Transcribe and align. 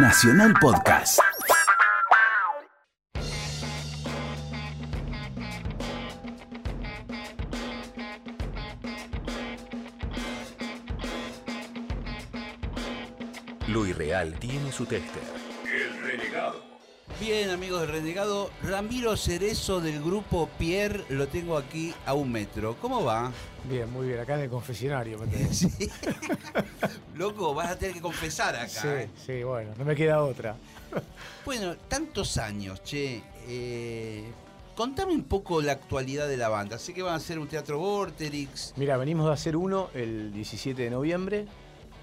Nacional 0.00 0.54
Podcast. 0.60 1.18
Luis 13.66 13.96
Real 13.96 14.38
tiene 14.38 14.70
su 14.70 14.86
tester. 14.86 15.22
El 15.66 16.00
renegado. 16.00 16.67
Bien, 17.20 17.50
amigos 17.50 17.80
del 17.80 17.90
Renegado, 17.90 18.50
Ramiro 18.62 19.16
Cerezo 19.16 19.80
del 19.80 20.00
grupo 20.00 20.48
Pierre 20.56 21.02
lo 21.08 21.26
tengo 21.26 21.56
aquí 21.58 21.92
a 22.06 22.14
un 22.14 22.30
metro. 22.30 22.76
¿Cómo 22.80 23.02
va? 23.04 23.32
Bien, 23.68 23.90
muy 23.92 24.06
bien. 24.06 24.20
Acá 24.20 24.36
en 24.36 24.42
el 24.42 24.50
confesionario. 24.50 25.18
me. 25.18 25.26
Sí. 25.52 25.68
Loco, 27.16 27.54
vas 27.54 27.70
a 27.72 27.76
tener 27.78 27.94
que 27.96 28.00
confesar 28.00 28.54
acá. 28.54 28.68
Sí, 28.68 28.86
¿eh? 28.88 29.10
sí, 29.26 29.42
bueno, 29.42 29.72
no 29.76 29.84
me 29.84 29.96
queda 29.96 30.22
otra. 30.22 30.56
Bueno, 31.44 31.74
tantos 31.88 32.36
años, 32.36 32.82
che. 32.84 33.22
eh, 33.48 34.24
contame 34.76 35.12
un 35.14 35.24
poco 35.24 35.60
la 35.62 35.72
actualidad 35.72 36.28
de 36.28 36.36
la 36.36 36.48
banda. 36.50 36.78
Sé 36.78 36.92
que 36.94 37.02
van 37.02 37.14
a 37.14 37.16
hacer 37.16 37.38
un 37.38 37.48
teatro 37.48 37.78
Vorterix. 37.78 38.74
Mira, 38.76 38.96
venimos 38.98 39.26
de 39.26 39.32
hacer 39.32 39.56
uno 39.56 39.88
el 39.94 40.30
17 40.32 40.80
de 40.82 40.90
noviembre 40.90 41.46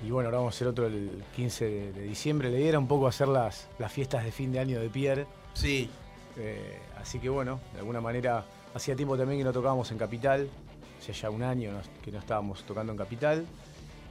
y 0.04 0.10
bueno, 0.12 0.28
ahora 0.28 0.38
vamos 0.40 0.54
a 0.54 0.58
hacer 0.58 0.68
otro 0.68 0.88
el 0.88 1.24
15 1.36 1.66
de, 1.66 1.94
de 1.94 2.02
diciembre. 2.04 2.50
La 2.52 2.58
idea 2.58 2.70
era 2.70 2.80
un 2.80 2.88
poco 2.88 3.08
hacer 3.08 3.28
las, 3.28 3.68
las 3.80 3.92
fiestas 3.92 4.24
de 4.26 4.32
fin 4.32 4.52
de 4.52 4.60
año 4.60 4.80
de 4.80 4.90
Pierre. 4.90 5.26
Sí. 5.54 5.90
eh, 6.38 6.80
así 7.02 7.20
que 7.20 7.30
bueno, 7.30 7.60
de 7.74 7.80
alguna 7.80 8.02
manera, 8.02 8.44
hacía 8.74 8.96
tiempo 8.96 9.18
también 9.18 9.40
que 9.40 9.44
no 9.46 9.54
tocábamos 9.54 9.92
en 9.92 9.98
Capital. 9.98 10.50
Hacía 11.00 11.14
ya 11.14 11.30
un 11.30 11.44
año 11.44 11.72
que 12.04 12.12
no 12.12 12.20
estábamos 12.20 12.64
tocando 12.64 12.92
en 12.92 12.98
Capital. 12.98 13.46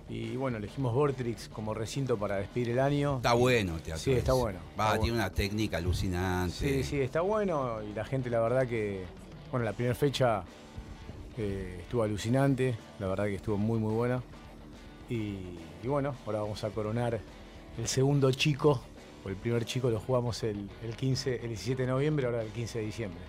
Y 0.09 0.37
bueno, 0.37 0.59
elegimos 0.59 0.93
Vortrix 0.93 1.49
como 1.49 1.73
recinto 1.73 2.17
para 2.19 2.37
despedir 2.37 2.71
el 2.71 2.79
año. 2.79 3.17
Está 3.17 3.33
bueno 3.33 3.77
teatro. 3.79 3.97
Sí, 4.03 4.13
está 4.13 4.35
bueno, 4.35 4.59
Va, 4.79 4.87
está 4.89 4.99
tiene 4.99 5.13
bueno. 5.13 5.15
una 5.27 5.31
técnica 5.35 5.79
alucinante. 5.79 6.55
Sí, 6.55 6.83
sí, 6.85 7.01
está 7.01 7.23
bueno 7.23 7.83
y 7.83 7.95
la 7.95 8.05
gente 8.05 8.29
la 8.29 8.41
verdad 8.41 8.67
que, 8.69 9.05
bueno, 9.51 9.65
la 9.65 9.73
primera 9.73 9.95
fecha 9.95 10.43
eh, 11.39 11.79
estuvo 11.81 12.03
alucinante, 12.03 12.75
la 12.99 13.07
verdad 13.09 13.25
que 13.25 13.37
estuvo 13.37 13.57
muy 13.57 13.79
muy 13.79 13.95
buena. 13.95 14.23
Y, 15.11 15.37
y 15.83 15.87
bueno, 15.89 16.15
ahora 16.27 16.41
vamos 16.41 16.63
a 16.65 16.71
coronar 16.71 17.21
el 17.79 17.89
segundo 17.89 18.31
chico, 18.33 18.83
o 19.25 19.29
el 19.29 19.37
primer 19.37 19.65
chico 19.65 19.91
lo 19.91 20.01
jugamos 20.01 20.43
el, 20.45 20.69
el 20.83 20.97
15, 20.97 21.37
el 21.43 21.49
17 21.49 21.83
de 21.83 21.89
noviembre, 21.89 22.27
ahora 22.27 22.43
el 22.43 22.51
15 22.51 22.79
de 22.79 22.85
diciembre. 22.87 23.21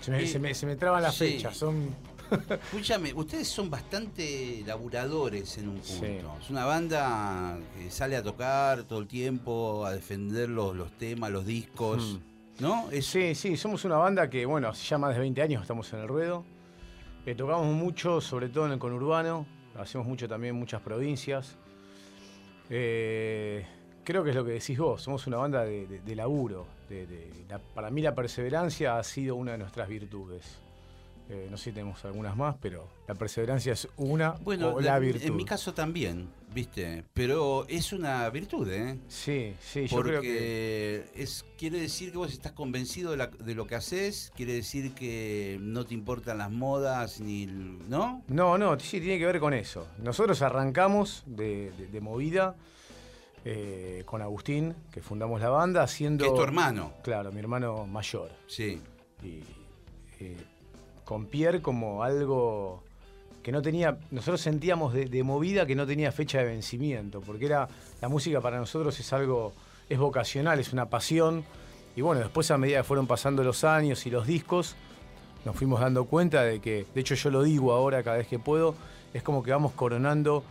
Se 0.00 0.10
me, 0.10 0.22
Eh, 0.22 0.26
se 0.26 0.38
me- 0.38 0.54
se 0.54 0.66
me 0.66 0.76
traban 0.76 1.02
las 1.02 1.14
sí. 1.14 1.32
fechas, 1.32 1.56
son... 1.56 1.94
Escúchame, 2.50 3.14
ustedes 3.14 3.48
son 3.48 3.70
bastante 3.70 4.62
laburadores 4.66 5.56
en 5.58 5.68
un 5.68 5.76
punto. 5.76 5.86
Sí. 6.06 6.18
Es 6.42 6.50
una 6.50 6.66
banda 6.66 7.58
que 7.74 7.90
sale 7.90 8.16
a 8.16 8.22
tocar 8.22 8.82
todo 8.84 8.98
el 8.98 9.06
tiempo, 9.06 9.86
a 9.86 9.92
defender 9.94 10.50
los, 10.50 10.76
los 10.76 10.92
temas, 10.92 11.30
los 11.30 11.46
discos. 11.46 12.18
¿No? 12.60 12.90
Es, 12.90 13.06
Sí, 13.06 13.34
sí, 13.34 13.56
somos 13.56 13.84
una 13.86 13.96
banda 13.96 14.28
que, 14.28 14.44
bueno, 14.44 14.68
hace 14.68 14.84
ya 14.86 14.98
más 14.98 15.14
de 15.14 15.20
20 15.20 15.40
años 15.40 15.62
estamos 15.62 15.90
en 15.94 16.00
el 16.00 16.08
ruedo. 16.08 16.44
Eh, 17.24 17.34
tocamos 17.34 17.66
mucho, 17.74 18.20
sobre 18.20 18.48
todo 18.50 18.66
en 18.66 18.72
el 18.72 18.78
conurbano. 18.78 19.46
Hacemos 19.78 20.06
mucho 20.06 20.28
también 20.28 20.54
en 20.54 20.60
muchas 20.60 20.80
provincias. 20.82 21.56
Eh, 22.70 23.64
creo 24.04 24.22
que 24.24 24.30
es 24.30 24.36
lo 24.36 24.44
que 24.44 24.52
decís 24.52 24.78
vos, 24.78 25.02
somos 25.02 25.26
una 25.26 25.36
banda 25.38 25.64
de, 25.64 25.86
de- 25.86 26.14
laburo. 26.16 26.66
de- 26.88 27.06
la- 27.48 27.58
para 27.58 27.90
mí 27.90 28.00
la 28.02 28.14
perseverancia 28.14 28.98
ha 28.98 29.02
sido 29.04 29.36
una 29.36 29.52
de 29.52 29.58
nuestras 29.58 29.88
virtudes. 29.88 30.58
Eh, 31.30 31.46
no 31.50 31.58
sé 31.58 31.64
si 31.64 31.72
tenemos 31.72 32.02
algunas 32.06 32.34
más, 32.36 32.56
pero 32.58 32.88
la 33.06 33.14
perseverancia 33.14 33.74
es 33.74 33.86
una 33.98 34.30
bueno, 34.30 34.70
o 34.74 34.80
la 34.80 34.92
la- 34.92 34.98
virtud. 34.98 35.26
en 35.26 35.36
mi 35.36 35.44
caso 35.44 35.74
también, 35.74 36.26
¿viste? 36.54 37.04
Pero 37.12 37.66
es 37.68 37.92
una 37.92 38.26
virtud, 38.30 38.66
¿eh? 38.70 38.98
Sí, 39.08 39.52
sí, 39.60 39.86
yo 39.86 39.94
Porque 39.96 40.10
creo 40.12 40.22
que... 40.22 41.04
es, 41.14 41.44
quiere 41.58 41.80
decir 41.80 42.12
que 42.12 42.16
vos 42.16 42.32
estás 42.32 42.52
convencido 42.52 43.10
de, 43.10 43.18
la- 43.18 43.26
de 43.26 43.54
lo 43.54 43.66
que 43.66 43.74
haces, 43.74 44.32
quiere 44.34 44.54
decir 44.54 44.94
que 44.94 45.58
no 45.60 45.84
te 45.84 45.92
importan 45.92 46.38
las 46.38 46.50
modas, 46.50 47.20
ni 47.20 47.44
¿no? 47.44 48.22
No, 48.28 48.56
no, 48.56 48.80
sí, 48.80 48.98
tiene 48.98 49.18
que 49.18 49.26
ver 49.26 49.38
con 49.38 49.52
eso. 49.52 49.86
Nosotros 49.98 50.40
arrancamos 50.40 51.24
de, 51.26 51.72
de- 51.72 51.88
de 51.88 52.00
movida 52.00 52.56
eh, 53.44 54.02
con 54.06 54.22
Agustín, 54.22 54.74
que 54.90 55.02
fundamos 55.02 55.42
la 55.42 55.50
banda, 55.50 55.82
haciendo... 55.82 56.24
Que 56.24 56.30
es 56.30 56.34
tu 56.36 56.42
hermano. 56.42 56.94
Claro, 57.02 57.30
mi 57.32 57.40
hermano 57.40 57.86
mayor. 57.86 58.30
Sí. 58.46 58.80
Y 59.22 59.40
eh, 60.20 60.36
con 61.08 61.24
Pierre 61.24 61.62
como 61.62 62.02
algo 62.02 62.82
que 63.42 63.50
no 63.50 63.62
tenía... 63.62 63.96
Nosotros 64.10 64.42
sentíamos 64.42 64.92
de, 64.92 65.06
de 65.06 65.22
movida 65.22 65.64
que 65.64 65.74
no 65.74 65.86
tenía 65.86 66.12
fecha 66.12 66.36
de 66.36 66.44
vencimiento, 66.44 67.22
porque 67.22 67.46
era 67.46 67.66
la 68.02 68.10
música 68.10 68.42
para 68.42 68.58
nosotros 68.58 69.00
es 69.00 69.10
algo... 69.14 69.54
es 69.88 69.98
vocacional, 69.98 70.58
es 70.58 70.74
una 70.74 70.90
pasión. 70.90 71.44
Y 71.96 72.02
bueno, 72.02 72.20
después 72.20 72.50
a 72.50 72.58
medida 72.58 72.76
que 72.76 72.84
fueron 72.84 73.06
pasando 73.06 73.42
los 73.42 73.64
años 73.64 74.04
y 74.04 74.10
los 74.10 74.26
discos, 74.26 74.76
nos 75.46 75.56
fuimos 75.56 75.80
dando 75.80 76.04
cuenta 76.04 76.42
de 76.42 76.60
que, 76.60 76.84
de 76.94 77.00
hecho 77.00 77.14
yo 77.14 77.30
lo 77.30 77.42
digo 77.42 77.72
ahora 77.72 78.02
cada 78.02 78.18
vez 78.18 78.26
que 78.26 78.38
puedo, 78.38 78.74
es 79.14 79.22
como 79.22 79.42
que 79.42 79.50
vamos 79.50 79.72
coronando 79.72 80.44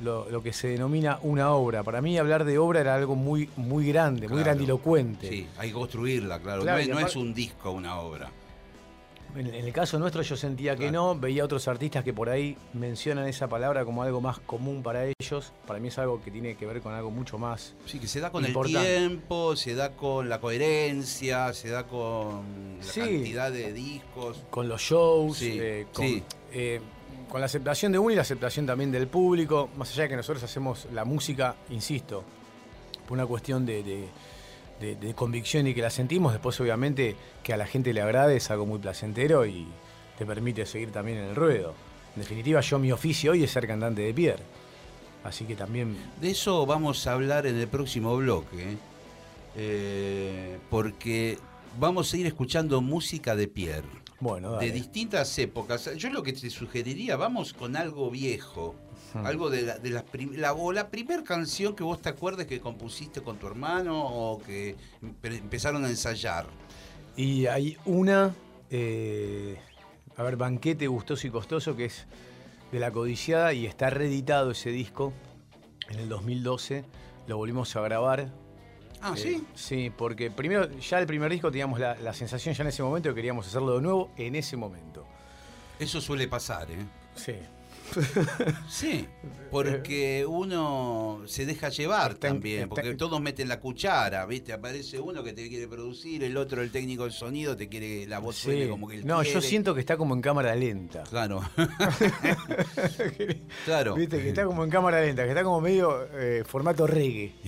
lo, 0.00 0.28
lo 0.28 0.42
que 0.42 0.52
se 0.52 0.68
denomina 0.68 1.20
una 1.22 1.52
obra. 1.52 1.82
Para 1.84 2.02
mí 2.02 2.18
hablar 2.18 2.44
de 2.44 2.58
obra 2.58 2.82
era 2.82 2.94
algo 2.96 3.16
muy, 3.16 3.48
muy 3.56 3.88
grande, 3.88 4.28
muy 4.28 4.40
grandilocuente. 4.42 5.26
Sí, 5.26 5.48
hay 5.56 5.68
que 5.68 5.74
construirla, 5.74 6.38
claro. 6.38 6.60
Claro, 6.64 6.84
no, 6.86 7.00
es 7.00 7.16
un 7.16 7.32
disco, 7.32 7.70
una 7.70 7.98
obra. 7.98 8.30
En, 9.34 9.46
el 9.54 9.72
caso 9.72 9.98
nuestro 9.98 10.20
yo 10.22 10.36
sentía 10.36 10.72
que 10.76 10.88
Claro. 10.90 11.14
no, 11.14 11.18
veía 11.18 11.44
otros 11.44 11.66
artistas 11.66 12.04
que 12.04 12.12
por 12.12 12.28
ahí 12.28 12.56
mencionan 12.74 13.26
esa 13.28 13.48
palabra 13.48 13.84
como 13.84 14.02
algo 14.02 14.20
más 14.20 14.38
común 14.40 14.82
para 14.82 15.06
ellos. 15.06 15.52
Para 15.66 15.80
mí 15.80 15.88
es 15.88 15.98
algo 15.98 16.22
que 16.22 16.30
tiene 16.30 16.54
que 16.54 16.66
ver 16.66 16.80
con 16.82 16.92
algo 16.92 17.10
mucho 17.10 17.38
más... 17.38 17.74
Sí, 17.86 17.98
que 17.98 18.06
se 18.06 18.20
da 18.20 18.30
con 18.30 18.44
Importante. 18.44 18.96
el 18.96 19.08
tiempo, 19.08 19.56
se 19.56 19.74
da 19.74 19.92
con 19.92 20.28
la 20.28 20.38
coherencia, 20.40 21.52
se 21.54 21.70
da 21.70 21.84
con 21.86 22.76
la 22.78 22.84
Sí. 22.84 23.00
cantidad 23.00 23.50
de 23.50 23.72
discos. 23.72 24.42
con 24.50 24.68
los 24.68 24.80
shows, 24.82 25.38
Sí, 25.38 25.56
eh, 25.60 25.86
con, 25.94 26.06
sí. 26.06 26.22
eh, 26.52 26.80
con 27.30 27.40
la 27.40 27.46
aceptación 27.46 27.92
de 27.92 27.98
uno 27.98 28.10
y 28.10 28.16
la 28.16 28.22
aceptación 28.22 28.66
también 28.66 28.92
del 28.92 29.06
público, 29.06 29.70
más 29.76 29.90
allá 29.92 30.02
de 30.04 30.08
que 30.10 30.16
nosotros 30.16 30.42
hacemos 30.42 30.86
la 30.92 31.04
música, 31.06 31.56
insisto, 31.70 32.22
por 33.08 33.12
una 33.16 33.26
cuestión 33.26 33.64
de, 33.64 33.82
de- 33.82 34.08
de- 34.82 35.14
convicción 35.14 35.66
y 35.66 35.74
que 35.74 35.80
la 35.82 35.90
sentimos, 35.90 36.32
después 36.32 36.60
obviamente 36.60 37.16
que 37.42 37.52
a 37.52 37.56
la 37.56 37.66
gente 37.66 37.92
le 37.92 38.02
agrade 38.02 38.36
es 38.36 38.50
algo 38.50 38.66
muy 38.66 38.78
placentero 38.78 39.46
y 39.46 39.66
te 40.18 40.26
permite 40.26 40.66
seguir 40.66 40.90
también 40.92 41.18
en 41.18 41.24
el 41.30 41.36
ruedo. 41.36 41.74
En 42.14 42.20
definitiva, 42.22 42.60
yo 42.60 42.78
mi 42.78 42.92
oficio 42.92 43.32
hoy 43.32 43.44
es 43.44 43.50
ser 43.50 43.66
cantante 43.66 44.02
de 44.02 44.12
Pierre, 44.12 44.42
así 45.24 45.44
que 45.44 45.54
también... 45.56 45.96
De 46.20 46.30
eso 46.30 46.66
vamos 46.66 47.06
a 47.06 47.12
hablar 47.14 47.46
en 47.46 47.56
el 47.56 47.68
próximo 47.68 48.16
bloque, 48.16 48.76
eh, 49.56 50.58
porque 50.68 51.38
vamos 51.78 52.12
a 52.12 52.16
ir 52.16 52.26
escuchando 52.26 52.80
música 52.82 53.34
de 53.34 53.48
Pierre, 53.48 54.01
Bueno, 54.22 54.56
de 54.58 54.70
distintas 54.70 55.36
épocas. 55.38 55.90
Yo 55.96 56.08
lo 56.10 56.22
que 56.22 56.32
te 56.32 56.48
sugeriría, 56.48 57.16
vamos 57.16 57.52
con 57.52 57.74
algo 57.76 58.08
viejo, 58.08 58.76
algo 59.14 59.50
de 59.50 59.62
la, 59.62 59.78
de 59.78 59.90
las 59.90 60.04
prim- 60.04 60.34
la, 60.36 60.52
o 60.52 60.72
la 60.72 60.90
primera 60.90 61.24
canción 61.24 61.74
que 61.74 61.82
vos 61.82 62.00
te 62.00 62.08
acuerdes 62.08 62.46
que 62.46 62.60
compusiste 62.60 63.20
con 63.20 63.38
tu 63.38 63.48
hermano 63.48 64.00
o 64.06 64.38
que 64.40 64.76
empe- 65.02 65.38
empezaron 65.38 65.84
a 65.84 65.88
ensayar. 65.90 66.46
Y 67.16 67.46
hay 67.46 67.76
una, 67.84 68.32
eh, 68.70 69.56
a 70.16 70.22
ver, 70.22 70.36
Banquete 70.36 70.86
Gustoso 70.86 71.26
y 71.26 71.30
Costoso, 71.30 71.74
que 71.74 71.86
es 71.86 72.06
de 72.70 72.78
La 72.78 72.92
Codiciada 72.92 73.52
y 73.52 73.66
está 73.66 73.90
reeditado 73.90 74.52
ese 74.52 74.70
disco 74.70 75.12
en 75.90 75.98
el 75.98 76.08
2012. 76.08 76.84
Lo 77.26 77.36
volvimos 77.38 77.74
a 77.76 77.80
grabar. 77.82 78.32
Ah, 79.02 79.14
Eh, 79.16 79.20
¿sí? 79.20 79.46
Sí, 79.54 79.92
porque 79.96 80.30
primero, 80.30 80.70
ya 80.78 80.98
el 81.00 81.06
primer 81.06 81.30
disco 81.30 81.50
teníamos 81.50 81.80
la, 81.80 81.96
la 81.96 82.14
sensación 82.14 82.54
ya 82.54 82.62
en 82.62 82.68
ese 82.68 82.82
momento 82.82 83.08
que 83.10 83.14
queríamos 83.16 83.46
hacerlo 83.46 83.76
de 83.76 83.82
nuevo 83.82 84.10
en 84.16 84.34
ese 84.36 84.56
momento. 84.56 85.04
Eso 85.78 86.00
suele 86.00 86.28
pasar, 86.28 86.70
¿eh? 86.70 86.76
Sí. 87.16 87.34
Sí, 88.68 89.06
porque 89.50 90.24
uno 90.26 91.22
se 91.26 91.46
deja 91.46 91.68
llevar 91.68 92.14
también, 92.14 92.68
porque 92.68 92.94
todos 92.94 93.20
meten 93.20 93.48
la 93.48 93.60
cuchara, 93.60 94.24
¿viste? 94.26 94.52
Aparece 94.52 94.98
uno 94.98 95.22
que 95.22 95.32
te 95.32 95.48
quiere 95.48 95.68
producir, 95.68 96.24
el 96.24 96.36
otro, 96.36 96.62
el 96.62 96.70
técnico 96.70 97.04
de 97.04 97.10
sonido, 97.10 97.56
te 97.56 97.68
quiere, 97.68 98.06
la 98.06 98.18
voz 98.18 98.36
Sí. 98.36 98.66
como 98.68 98.88
que 98.88 98.96
él 98.96 99.06
No, 99.06 99.22
yo 99.22 99.40
siento 99.40 99.74
que 99.74 99.80
está 99.80 99.96
como 99.96 100.14
en 100.14 100.22
cámara 100.22 100.54
lenta. 100.54 101.02
Claro. 101.04 101.42
claro. 103.64 103.94
Viste, 103.94 104.20
que 104.22 104.28
está 104.30 104.44
como 104.44 104.64
en 104.64 104.70
cámara 104.70 105.00
lenta, 105.00 105.22
que 105.24 105.30
está 105.30 105.44
como 105.44 105.60
medio 105.60 106.06
eh, 106.14 106.42
formato 106.46 106.86
reggae. 106.86 107.32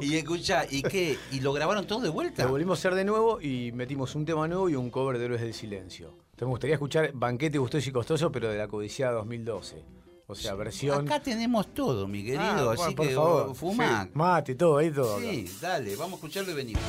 Y 0.00 0.16
escucha, 0.16 0.64
¿y 0.68 0.82
qué? 0.82 1.16
¿Y 1.32 1.40
lo 1.40 1.52
grabaron 1.52 1.86
todo 1.86 2.00
de 2.00 2.08
vuelta? 2.08 2.44
Lo 2.44 2.50
volvimos 2.50 2.78
a 2.78 2.80
hacer 2.80 2.94
de 2.94 3.04
nuevo 3.04 3.40
y 3.40 3.72
metimos 3.72 4.14
un 4.14 4.24
tema 4.24 4.46
nuevo 4.48 4.68
y 4.68 4.74
un 4.74 4.90
cover 4.90 5.18
de 5.18 5.24
Héroes 5.26 5.40
del 5.40 5.54
Silencio. 5.54 6.14
Entonces 6.38 6.46
me 6.50 6.52
gustaría 6.52 6.74
escuchar 6.74 7.10
Banquete 7.14 7.58
Gustoso 7.58 7.88
y 7.88 7.92
Costoso, 7.92 8.30
pero 8.30 8.48
de 8.48 8.58
la 8.58 8.68
Codiciada 8.68 9.14
2012. 9.14 9.82
O 10.28 10.36
sea, 10.36 10.54
versión... 10.54 11.04
Acá 11.04 11.20
tenemos 11.20 11.74
todo, 11.74 12.06
mi 12.06 12.22
querido, 12.22 12.40
Ah, 12.42 12.64
bueno, 12.66 12.80
así 12.80 12.94
por 12.94 13.08
que 13.08 13.14
favor. 13.14 13.54
fumá. 13.56 14.04
Sí, 14.04 14.10
mate, 14.14 14.54
todo, 14.54 14.76
ahí 14.78 14.92
todo. 14.92 15.16
acá. 15.16 15.24
Sí, 15.28 15.50
dale, 15.60 15.96
vamos 15.96 16.12
a 16.12 16.14
escucharlo 16.16 16.52
y 16.52 16.54
venimos. 16.54 16.82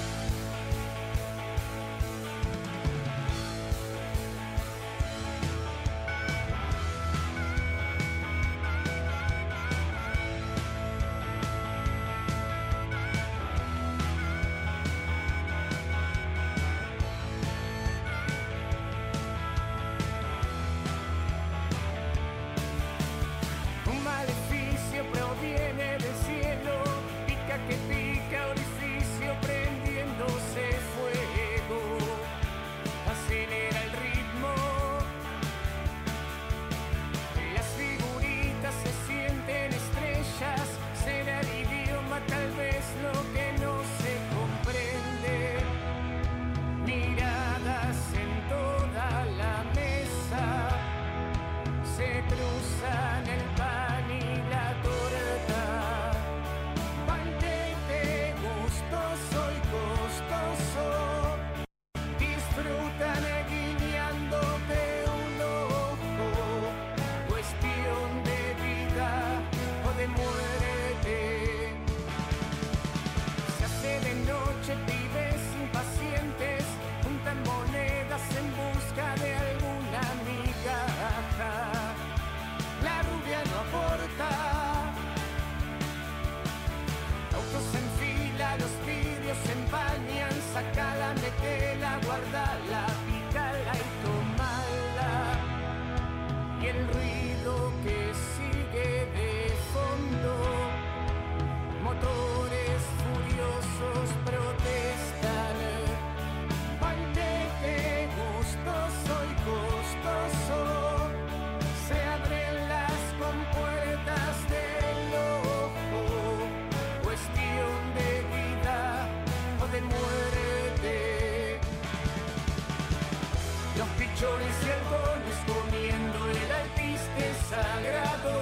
Los 124.21 124.27
pichones 124.27 124.55
y 124.63 124.69
halcones 124.69 125.37
comiendo 125.47 126.19
el 126.29 126.51
alpiste 126.51 127.25
sagrado 127.49 128.35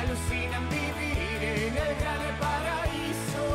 alucinan 0.00 0.68
vivir 0.68 1.42
en 1.42 1.76
el 1.76 1.94
gran 1.96 2.24
paraíso, 2.38 3.46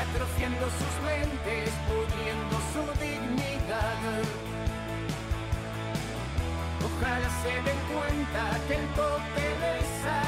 atrofiando 0.00 0.66
sus 0.66 0.94
mentes, 1.04 1.70
pudriendo 1.86 2.56
su 2.72 2.82
dignidad. 3.00 4.24
Ojalá 6.84 7.30
se 7.42 7.52
den 7.62 7.80
cuenta 7.92 8.42
que 8.66 8.74
el 8.74 8.86
tope 8.94 9.44
les 9.60 9.86
salió. 10.02 10.25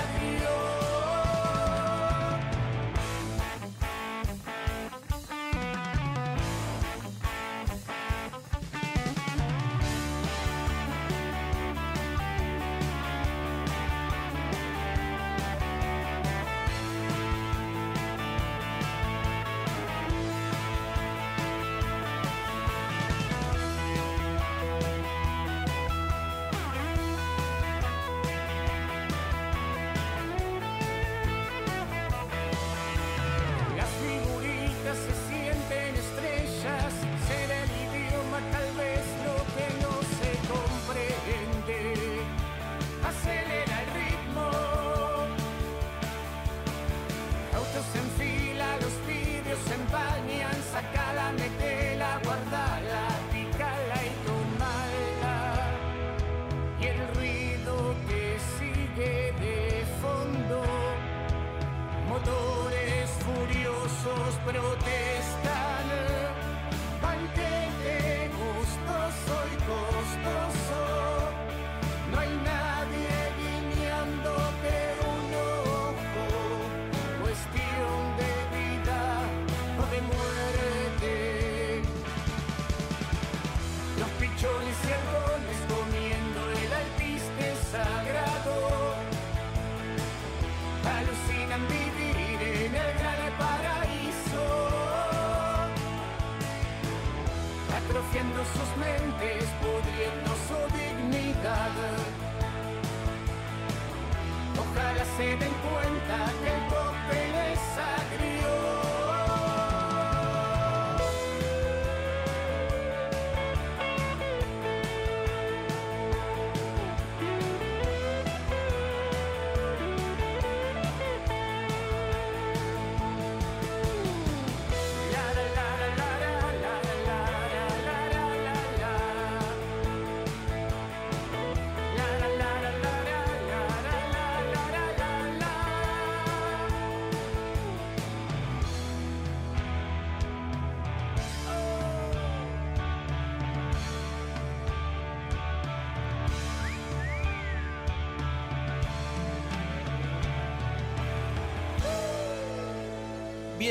Se 105.18 105.24
den 105.24 105.52
cuenta 105.64 106.32
que 106.44 106.87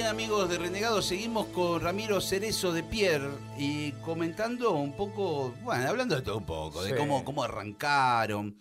amigos 0.09 0.49
de 0.49 0.57
Renegados, 0.57 1.05
seguimos 1.05 1.47
con 1.47 1.81
Ramiro 1.81 2.21
Cerezo 2.21 2.71
de 2.71 2.83
Pierre 2.83 3.29
y 3.57 3.91
comentando 4.03 4.71
un 4.71 4.93
poco, 4.93 5.53
bueno, 5.63 5.87
hablando 5.89 6.15
de 6.15 6.21
todo 6.21 6.37
un 6.37 6.45
poco, 6.45 6.83
de 6.83 6.95
cómo, 6.95 7.23
cómo 7.25 7.43
arrancaron. 7.43 8.55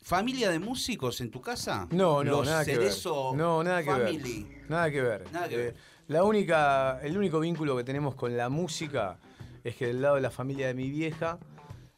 ¿Familia 0.00 0.50
de 0.50 0.58
músicos 0.58 1.20
en 1.20 1.30
tu 1.30 1.40
casa? 1.40 1.88
No, 1.90 2.22
no, 2.22 2.30
Los 2.38 2.46
nada 2.46 2.64
que 2.64 2.72
ver. 2.78 2.88
Cerezo 2.90 3.32
No, 3.34 3.64
nada 3.64 3.82
que 3.82 3.90
Family. 3.90 4.44
ver. 4.44 4.70
Nada 4.70 4.90
que 4.90 5.00
ver. 5.02 5.32
Nada 5.32 5.48
que 5.48 5.56
ver. 5.56 5.76
la 6.08 6.24
única, 6.24 7.00
el 7.02 7.16
único 7.16 7.40
vínculo 7.40 7.76
que 7.76 7.84
tenemos 7.84 8.14
con 8.14 8.36
la 8.36 8.48
música 8.48 9.18
es 9.64 9.74
que 9.76 9.86
del 9.86 10.02
lado 10.02 10.16
de 10.16 10.20
la 10.20 10.30
familia 10.30 10.66
de 10.68 10.74
mi 10.74 10.90
vieja 10.90 11.38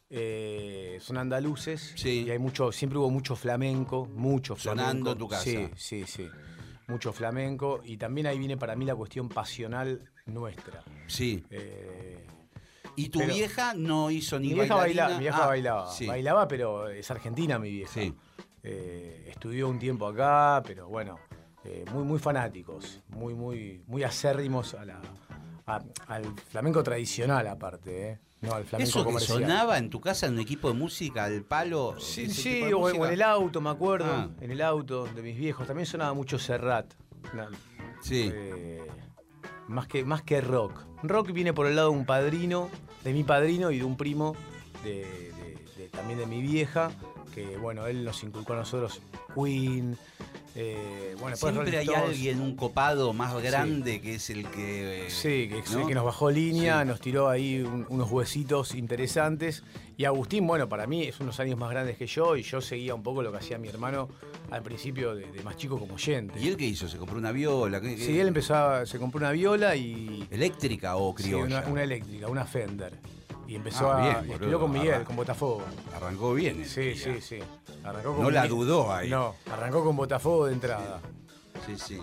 eh, 0.09 0.97
son 1.01 1.17
andaluces 1.17 1.93
Sí. 1.97 2.23
y 2.27 2.31
hay 2.31 2.39
mucho, 2.39 2.71
siempre 2.71 2.97
hubo 2.97 3.09
mucho 3.09 3.35
flamenco, 3.35 4.05
mucho 4.15 4.55
Sonando 4.55 4.83
flamenco. 4.91 5.11
en 5.11 5.17
tu 5.17 5.27
casa. 5.27 5.43
Sí, 5.43 5.69
sí, 5.75 6.03
sí. 6.07 6.29
Mucho 6.87 7.11
flamenco 7.11 7.81
y 7.83 7.97
también 7.97 8.27
ahí 8.27 8.39
viene 8.39 8.55
para 8.55 8.75
mí 8.75 8.85
la 8.85 8.95
cuestión 8.95 9.27
pasional 9.27 10.09
nuestra. 10.25 10.83
Sí. 11.07 11.43
Eh, 11.49 12.25
¿Y 12.95 13.09
tu 13.09 13.19
Pero- 13.19 13.33
vieja 13.33 13.73
no 13.73 14.09
hizo 14.09 14.39
ni 14.39 14.47
mi 14.49 14.53
vieja 14.55 14.75
bailarina? 14.75 15.03
bailaba, 15.03 15.17
mi 15.17 15.23
vieja 15.23 15.43
Ah, 15.43 15.47
bailaba, 15.47 15.91
sí. 15.91 16.05
bailaba, 16.07 16.47
pero 16.47 16.87
es 16.89 17.11
argentina 17.11 17.59
mi 17.59 17.69
vieja. 17.71 17.91
Sí. 17.93 18.15
Eh, 18.63 19.25
estudió 19.27 19.67
un 19.67 19.77
tiempo 19.79 20.07
acá, 20.07 20.63
pero 20.65 20.87
bueno, 20.87 21.19
eh, 21.65 21.83
muy, 21.91 22.03
muy 22.03 22.19
fanáticos, 22.19 23.03
muy, 23.09 23.33
muy, 23.35 23.83
muy 23.85 24.03
acérrimos 24.03 24.73
a 24.73 24.85
la, 24.85 25.01
a- 25.67 25.83
al 26.07 26.25
flamenco 26.49 26.81
tradicional 26.83 27.47
aparte, 27.47 28.09
¿eh? 28.11 28.19
No 28.41 28.53
al 28.53 28.65
flamenco 28.65 28.89
¿Eso 28.89 28.99
que 28.99 29.05
comercial. 29.05 29.41
sonaba 29.41 29.77
en 29.77 29.89
tu 29.89 29.99
casa 29.99 30.27
en 30.27 30.33
un 30.33 30.39
equipo 30.39 30.67
de 30.67 30.73
música 30.75 31.23
al 31.25 31.43
palo? 31.43 31.95
Sí, 31.99 32.29
sí, 32.29 32.61
o, 32.73 32.89
en 33.05 33.11
el 33.13 33.21
auto, 33.21 33.61
me 33.61 33.69
acuerdo, 33.69 34.05
Ah. 34.11 34.29
en 34.41 34.51
el 34.51 34.61
auto 34.61 35.05
de 35.05 35.21
mis 35.21 35.37
viejos. 35.37 35.65
También 35.67 35.85
sonaba 35.85 36.13
mucho 36.13 36.37
Serrat. 36.39 36.93
Sí. 38.01 38.29
eh, 38.33 38.85
más, 39.67 39.87
que, 39.87 40.05
más 40.05 40.21
que 40.21 40.39
rock. 40.41 40.83
Rock 41.03 41.31
viene 41.33 41.53
por 41.53 41.67
el 41.67 41.75
lado 41.75 41.91
de 41.91 41.97
un 41.97 42.05
padrino, 42.05 42.69
de 43.03 43.13
mi 43.13 43.23
padrino 43.23 43.71
y 43.71 43.79
de 43.79 43.83
un 43.83 43.97
primo 43.97 44.35
de, 44.83 45.03
de- 45.33 45.65
de- 45.77 45.89
también 45.89 46.19
de 46.19 46.25
mi 46.27 46.41
vieja, 46.41 46.91
que 47.33 47.57
bueno, 47.57 47.87
él 47.87 48.03
nos 48.05 48.23
inculcó 48.23 48.53
a 48.53 48.57
nosotros 48.57 49.01
Queen, 49.35 49.97
Eh, 50.59 51.15
bueno, 51.19 51.37
Siempre 51.37 51.77
hay 51.77 51.87
alguien, 51.89 52.41
un 52.41 52.55
copado 52.55 53.13
más 53.13 53.39
grande 53.43 54.01
que 54.01 54.15
es 54.15 54.31
el 54.31 54.47
que. 54.49 55.05
eh, 55.05 55.09
Sí, 55.11 55.47
que, 55.47 55.61
¿no? 55.71 55.85
que 55.85 55.93
nos 55.93 56.03
bajó 56.03 56.31
línea, 56.31 56.81
Sí. 56.81 56.87
nos 56.87 56.99
tiró 56.99 57.29
ahí 57.29 57.59
un- 57.61 57.85
unos 57.89 58.09
huesitos 58.09 58.73
interesantes. 58.73 59.63
Y 59.97 60.05
Agustín, 60.05 60.47
bueno, 60.47 60.67
para 60.67 60.87
mí 60.87 61.03
es 61.03 61.19
unos 61.19 61.39
años 61.39 61.59
más 61.59 61.69
grandes 61.69 61.95
que 61.97 62.07
yo 62.07 62.35
y 62.35 62.41
yo 62.41 62.59
seguía 62.59 62.95
un 62.95 63.03
poco 63.03 63.21
lo 63.21 63.31
que 63.31 63.37
hacía 63.37 63.59
mi 63.59 63.67
hermano 63.67 64.09
al 64.49 64.63
principio 64.63 65.13
de, 65.13 65.31
de 65.31 65.43
más 65.43 65.57
chico 65.57 65.77
como 65.77 65.93
oyente. 65.93 66.39
¿Y 66.39 66.47
él 66.47 66.57
qué 66.57 66.65
hizo? 66.65 66.87
¿Se 66.87 66.97
compró 66.97 67.17
una 67.19 67.31
viola? 67.31 67.79
¿Qué- 67.79 67.95
qué- 67.95 68.05
Sí, 68.05 68.19
él 68.19 68.27
empezó, 68.29 68.55
a- 68.55 68.85
se 68.87 68.97
compró 68.97 69.19
una 69.19 69.31
viola 69.31 69.75
y 69.75 70.27
¿Eléctrica 70.31 70.95
o 70.97 71.15
sí, 71.15 71.23
criolla? 71.25 71.59
una, 71.59 71.67
una 71.67 71.83
eléctrica, 71.83 72.27
una 72.29 72.45
Fender. 72.45 72.93
Y 73.47 73.55
empezó 73.55 73.89
Ah, 73.91 73.97
a. 73.97 74.19
bien, 74.21 74.33
estudió 74.33 74.59
con 74.59 74.71
Miguel, 74.71 74.93
Arran- 74.95 75.03
con 75.05 75.15
Botafogo. 75.15 75.63
Arrancó 75.95 76.33
bien. 76.33 76.61
el 76.61 76.67
Sí, 76.67 76.81
día. 76.81 76.95
sí, 76.95 77.21
sí. 77.21 77.39
Arrancó 77.83 78.13
con 78.15 78.23
No 78.23 78.29
la 78.31 78.47
dudó 78.47 78.93
ahí. 78.93 79.09
No, 79.09 79.35
arrancó 79.51 79.83
con 79.83 79.95
Botafogo 79.95 80.47
de 80.47 80.53
entrada. 80.53 80.99
Sí, 81.65 81.77
sí. 81.77 81.99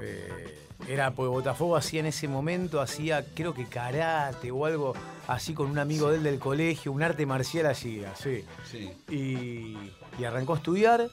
Eh, 0.00 0.66
era 0.86 1.10
porque 1.12 1.28
Botafogo 1.30 1.76
hacía 1.76 2.00
en 2.00 2.06
ese 2.06 2.28
momento, 2.28 2.80
hacía 2.80 3.24
creo 3.34 3.52
que 3.54 3.64
karate 3.66 4.50
o 4.50 4.64
algo 4.66 4.94
así 5.26 5.54
con 5.54 5.70
un 5.70 5.78
amigo 5.78 6.10
de 6.10 6.18
él 6.18 6.22
del 6.22 6.38
colegio, 6.38 6.92
un 6.92 7.02
arte 7.02 7.26
marcial 7.26 7.66
hacía, 7.66 8.14
sí. 8.14 8.44
sí. 8.70 8.90
Y, 9.08 9.76
y 10.20 10.24
arrancó 10.24 10.54
a 10.54 10.56
estudiar. 10.58 11.08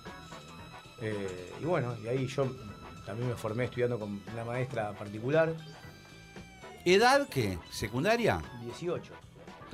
eh, 1.02 1.54
y 1.62 1.66
bueno, 1.66 1.96
y 2.04 2.08
ahí 2.08 2.28
yo 2.28 2.48
también 3.06 3.30
me 3.30 3.36
formé 3.36 3.66
estudiando 3.66 3.98
con 4.00 4.22
una 4.34 4.44
maestra 4.46 4.92
particular, 4.94 5.54
¿Edad 6.86 7.28
qué? 7.30 7.58
¿Secundaria? 7.72 8.40
18, 8.64 9.12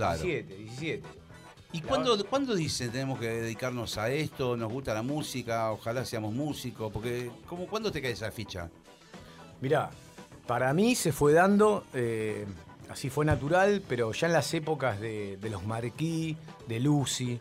Claro. 0.02 0.24
17, 0.24 0.56
17. 0.56 1.08
¿Y 1.74 1.82
cuándo, 1.82 2.26
cuándo 2.26 2.54
dicen 2.54 2.92
tenemos 2.92 3.20
que 3.20 3.28
dedicarnos 3.28 3.98
a 3.98 4.10
esto? 4.10 4.58
¿Nos 4.58 4.72
gusta 4.72 4.94
la 4.94 5.04
música? 5.04 5.72
Ojalá 5.72 6.04
seamos 6.04 6.34
músicos. 6.34 6.92
Porque, 6.92 7.32
¿cómo, 7.48 7.68
¿cuándo 7.68 7.92
te 7.92 8.02
cae 8.02 8.12
esa 8.12 8.32
ficha? 8.32 8.70
Mirá, 9.62 9.90
para 10.48 10.74
mí 10.74 10.96
se 10.96 11.12
fue 11.12 11.34
dando, 11.34 11.86
eh, 11.94 12.46
así 12.90 13.10
fue 13.10 13.26
natural, 13.26 13.82
pero 13.88 14.12
ya 14.12 14.28
en 14.28 14.34
las 14.34 14.54
épocas 14.54 15.00
de, 15.00 15.38
de 15.38 15.50
los 15.50 15.66
Marquis, 15.66 16.36
de 16.68 16.80
Lucy, 16.80 17.40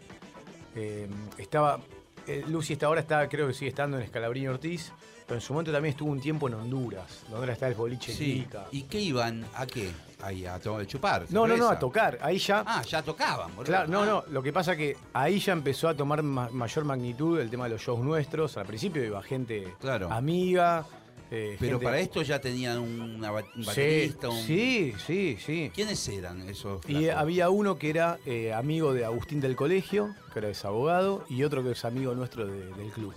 eh, 0.76 1.08
estaba, 1.38 1.80
eh, 2.26 2.44
Lucy 2.46 2.74
esta 2.74 2.86
ahora 2.86 3.00
está, 3.00 3.28
creo 3.28 3.48
que 3.48 3.54
sigue 3.54 3.70
estando 3.70 3.96
en 3.96 4.04
Escalabrini 4.04 4.48
Ortiz, 4.48 4.92
pero 5.26 5.36
en 5.36 5.40
su 5.40 5.52
momento 5.52 5.72
también 5.72 5.92
estuvo 5.92 6.10
un 6.10 6.20
tiempo 6.20 6.46
en 6.46 6.54
Honduras, 6.54 7.22
donde 7.22 7.38
ahora 7.38 7.52
está 7.54 7.66
el 7.66 7.74
boliche 7.74 8.14
Kika. 8.14 8.66
¿Y 8.70 8.82
qué 8.82 9.00
iban? 9.00 9.44
¿A 9.54 9.66
qué? 9.66 9.90
Ahí, 10.22 10.44
a 10.46 10.58
chupar. 10.86 11.26
No, 11.30 11.46
no, 11.46 11.56
no, 11.56 11.68
a 11.68 11.78
tocar, 11.78 12.18
ahí 12.22 12.38
ya... 12.38 12.62
Ah, 12.66 12.82
ya 12.82 13.02
tocaban, 13.02 13.50
boludo. 13.56 13.64
Claro, 13.64 13.88
no, 13.88 14.04
no, 14.04 14.24
lo 14.30 14.42
que 14.42 14.52
pasa 14.52 14.76
que 14.76 14.96
ahí 15.12 15.38
ya 15.40 15.52
empezó 15.52 15.88
a 15.88 15.94
tomar 15.96 16.22
ma- 16.22 16.48
mayor 16.52 16.84
magnitud 16.84 17.38
el 17.40 17.48
tema 17.50 17.64
de 17.64 17.70
los 17.70 17.82
shows 17.82 18.00
nuestros. 18.00 18.56
Al 18.56 18.66
principio 18.66 19.04
iba 19.04 19.22
gente 19.22 19.74
Claro. 19.80 20.10
amiga. 20.12 20.84
eh, 21.32 21.56
Pero 21.60 21.72
gente- 21.78 21.84
para 21.84 22.00
esto 22.00 22.22
ya 22.22 22.40
tenían 22.40 22.78
un 22.78 23.20
Sí, 23.56 23.64
baterista. 23.66 24.28
un- 24.28 24.42
sí, 24.42 24.92
sí, 25.06 25.36
sí. 25.44 25.70
¿Quiénes 25.72 26.08
eran 26.08 26.48
esos? 26.48 26.80
Y 26.88 27.08
había 27.08 27.50
uno 27.50 27.78
que 27.78 27.88
era 27.90 28.18
eh, 28.26 28.52
amigo 28.52 28.92
de 28.92 29.04
Agustín 29.04 29.40
del 29.40 29.54
colegio, 29.54 30.12
que 30.32 30.40
era 30.40 30.48
es 30.48 30.64
abogado, 30.64 31.24
y 31.28 31.44
otro 31.44 31.62
que 31.62 31.70
es 31.70 31.84
amigo 31.84 32.14
nuestro 32.16 32.46
de- 32.46 32.74
del 32.74 32.90
club, 32.90 33.14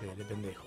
de, 0.00 0.14
de 0.16 0.24
pendejos. 0.24 0.66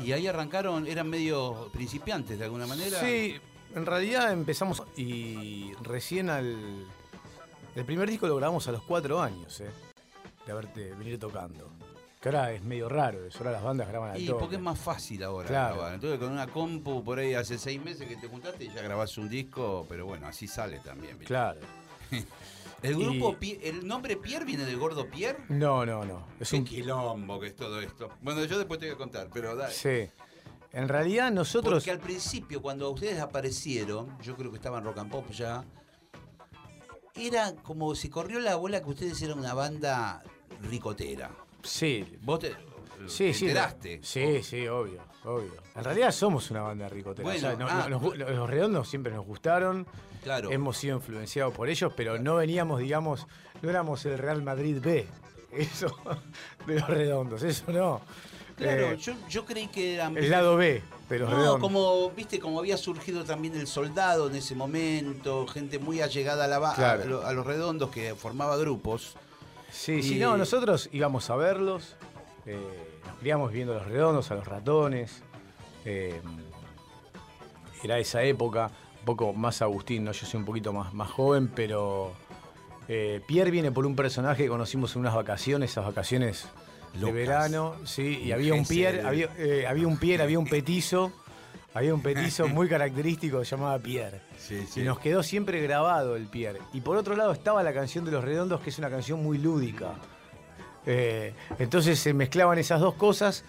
Y 0.00 0.12
ahí 0.12 0.28
arrancaron, 0.28 0.86
eran 0.86 1.10
medio 1.10 1.68
principiantes 1.72 2.38
de 2.38 2.44
alguna 2.44 2.68
manera. 2.68 3.00
Sí, 3.00 3.34
en 3.74 3.86
realidad 3.86 4.32
empezamos 4.32 4.82
y 4.96 5.72
recién 5.82 6.30
al... 6.30 6.86
El 7.74 7.84
primer 7.84 8.08
disco 8.10 8.26
lo 8.26 8.36
grabamos 8.36 8.66
a 8.68 8.72
los 8.72 8.82
cuatro 8.82 9.20
años, 9.22 9.60
eh, 9.60 9.70
de 10.46 10.52
haberte 10.52 10.92
venir 10.94 11.18
tocando. 11.18 11.70
Que 12.20 12.30
ahora 12.30 12.52
es 12.52 12.64
medio 12.64 12.88
raro 12.88 13.24
eso, 13.26 13.38
ahora 13.38 13.52
las 13.52 13.62
bandas 13.62 13.86
graban 13.86 14.10
al 14.10 14.20
Y 14.20 14.26
toque. 14.26 14.40
porque 14.40 14.56
es 14.56 14.60
más 14.62 14.78
fácil 14.80 15.22
ahora 15.22 15.46
Claro. 15.46 15.74
grabar. 15.76 15.94
Entonces 15.94 16.18
con 16.18 16.32
una 16.32 16.48
compu 16.48 17.04
por 17.04 17.20
ahí 17.20 17.34
hace 17.34 17.56
seis 17.58 17.80
meses 17.80 18.08
que 18.08 18.16
te 18.16 18.26
juntaste 18.26 18.64
y 18.64 18.68
ya 18.74 18.82
grabás 18.82 19.16
un 19.18 19.28
disco, 19.28 19.86
pero 19.88 20.06
bueno, 20.06 20.26
así 20.26 20.48
sale 20.48 20.80
también. 20.80 21.12
¿viste? 21.16 21.26
Claro. 21.26 21.60
El 22.82 22.94
grupo, 22.96 23.36
Y- 23.40 23.58
el 23.62 23.86
nombre 23.86 24.16
Pierre 24.16 24.44
viene 24.44 24.64
del 24.64 24.76
gordo 24.78 25.08
Pierre. 25.08 25.38
No, 25.48 25.84
no, 25.84 26.04
no. 26.04 26.24
Es 26.38 26.52
un... 26.52 26.64
quilombo 26.64 27.40
que 27.40 27.48
es 27.48 27.56
todo 27.56 27.80
esto. 27.80 28.08
Bueno, 28.22 28.44
yo 28.44 28.56
después 28.56 28.78
te 28.78 28.86
voy 28.86 28.94
a 28.94 28.98
contar, 28.98 29.28
pero 29.32 29.56
dale. 29.56 29.74
Sí. 29.74 30.08
En 30.72 30.88
realidad 30.88 31.30
nosotros... 31.32 31.74
Porque 31.74 31.90
al 31.90 31.98
principio, 32.00 32.60
cuando 32.60 32.90
ustedes 32.90 33.18
aparecieron, 33.20 34.18
yo 34.20 34.36
creo 34.36 34.50
que 34.50 34.56
estaban 34.58 34.84
rock 34.84 34.98
and 34.98 35.10
pop 35.10 35.30
ya, 35.30 35.64
era 37.14 37.54
como 37.62 37.94
si 37.94 38.08
corrió 38.08 38.38
la 38.40 38.56
bola 38.56 38.82
que 38.82 38.90
ustedes 38.90 39.20
eran 39.22 39.38
una 39.38 39.54
banda 39.54 40.22
ricotera. 40.62 41.30
Sí, 41.62 42.16
Vos 42.22 42.40
te, 42.40 42.54
Sí, 43.06 43.26
te 43.28 43.34
sí. 43.34 43.44
enteraste. 43.46 44.00
Sí, 44.02 44.42
sí, 44.42 44.66
obvio, 44.68 45.00
obvio. 45.24 45.52
En 45.76 45.84
realidad 45.84 46.10
somos 46.10 46.50
una 46.50 46.62
banda 46.62 46.88
ricotera. 46.88 47.28
Bueno, 47.28 47.38
o 47.38 47.50
sea, 47.50 47.56
no- 47.56 47.66
ah. 47.68 47.88
nos 47.88 48.16
los 48.16 48.50
redondos 48.50 48.88
siempre 48.88 49.12
nos 49.12 49.24
gustaron. 49.24 49.86
Claro. 50.22 50.50
Hemos 50.50 50.76
sido 50.76 50.96
influenciados 50.96 51.54
por 51.54 51.68
ellos, 51.68 51.92
pero 51.96 52.18
no 52.18 52.36
veníamos, 52.36 52.80
digamos, 52.80 53.26
no 53.62 53.70
éramos 53.70 54.04
el 54.04 54.18
Real 54.18 54.42
Madrid 54.42 54.78
B. 54.82 55.06
Eso, 55.52 55.96
de 56.66 56.74
los 56.80 56.88
redondos, 56.88 57.42
eso 57.42 57.72
no. 57.72 58.00
Claro, 58.58 58.90
Eh, 58.90 58.96
yo, 58.98 59.14
yo 59.28 59.44
creí 59.44 59.68
que 59.68 59.94
eran. 59.94 60.16
el 60.16 60.30
lado 60.30 60.56
B 60.56 60.82
de 61.08 61.18
los 61.20 61.30
No, 61.30 61.36
redondos. 61.36 61.60
como, 61.60 62.10
viste, 62.10 62.38
como 62.40 62.58
había 62.58 62.76
surgido 62.76 63.24
también 63.24 63.54
el 63.56 63.66
soldado 63.66 64.28
en 64.28 64.36
ese 64.36 64.54
momento, 64.54 65.46
gente 65.46 65.78
muy 65.78 66.00
allegada 66.00 66.44
a, 66.44 66.48
la 66.48 66.58
ba- 66.58 66.74
Claro. 66.74 67.02
a, 67.02 67.06
lo- 67.06 67.26
a 67.26 67.32
los 67.32 67.46
redondos 67.46 67.90
que 67.90 68.14
formaba 68.14 68.56
grupos. 68.56 69.14
Sí, 69.70 70.02
sí, 70.02 70.18
no, 70.18 70.36
nosotros 70.36 70.88
íbamos 70.92 71.30
a 71.30 71.36
verlos, 71.36 71.94
eh, 72.46 72.58
nos 73.06 73.16
criamos 73.18 73.52
viendo 73.52 73.72
a 73.74 73.76
los 73.78 73.86
redondos, 73.86 74.30
a 74.30 74.34
los 74.34 74.46
ratones. 74.46 75.22
eh, 75.84 76.20
era 77.82 77.98
esa 77.98 78.22
época, 78.24 78.70
un 79.00 79.04
poco 79.04 79.32
más 79.32 79.62
Agustín, 79.62 80.04
¿no? 80.04 80.12
yo 80.12 80.26
soy 80.26 80.38
un 80.40 80.44
poquito 80.44 80.72
más, 80.72 80.92
más 80.92 81.10
joven, 81.10 81.48
pero 81.48 82.12
eh, 82.88 83.20
Pierre 83.26 83.50
viene 83.52 83.70
por 83.70 83.86
un 83.86 83.94
personaje 83.94 84.42
que 84.44 84.48
conocimos 84.48 84.94
en 84.96 85.00
unas 85.02 85.14
vacaciones, 85.14 85.70
esas 85.70 85.84
vacaciones 85.86 86.46
de 86.94 87.12
verano, 87.12 87.76
sí, 87.84 88.20
y 88.24 88.32
había 88.32 88.54
un 88.54 88.64
de- 88.64 89.02
había, 89.06 89.28
eh, 89.38 89.66
había 89.68 89.86
un 89.86 89.98
Pierre, 89.98 90.22
había 90.22 90.38
un 90.38 90.46
petizo, 90.48 91.12
había 91.74 91.94
un 91.94 92.02
petizo 92.02 92.48
muy 92.48 92.68
característico 92.68 93.38
que 93.40 93.44
se 93.44 93.56
llamaba 93.56 93.78
Pierre. 93.78 94.20
Sí, 94.38 94.64
Y 94.76 94.80
nos 94.80 94.98
quedó 94.98 95.22
siempre 95.22 95.60
grabado 95.62 96.16
el 96.16 96.26
Pierre. 96.26 96.60
Y 96.72 96.80
por 96.80 96.96
otro 96.96 97.14
lado 97.16 97.32
estaba 97.32 97.62
la 97.62 97.72
canción 97.72 98.04
de 98.04 98.10
los 98.12 98.24
redondos, 98.24 98.60
que 98.60 98.70
es 98.70 98.78
una 98.78 98.90
canción 98.90 99.22
muy 99.22 99.38
lúdica. 99.38 99.92
Eh, 100.86 101.34
entonces 101.58 101.98
se 101.98 102.14
mezclaban 102.14 102.58
esas 102.58 102.80
dos 102.80 102.94
cosas 102.94 103.44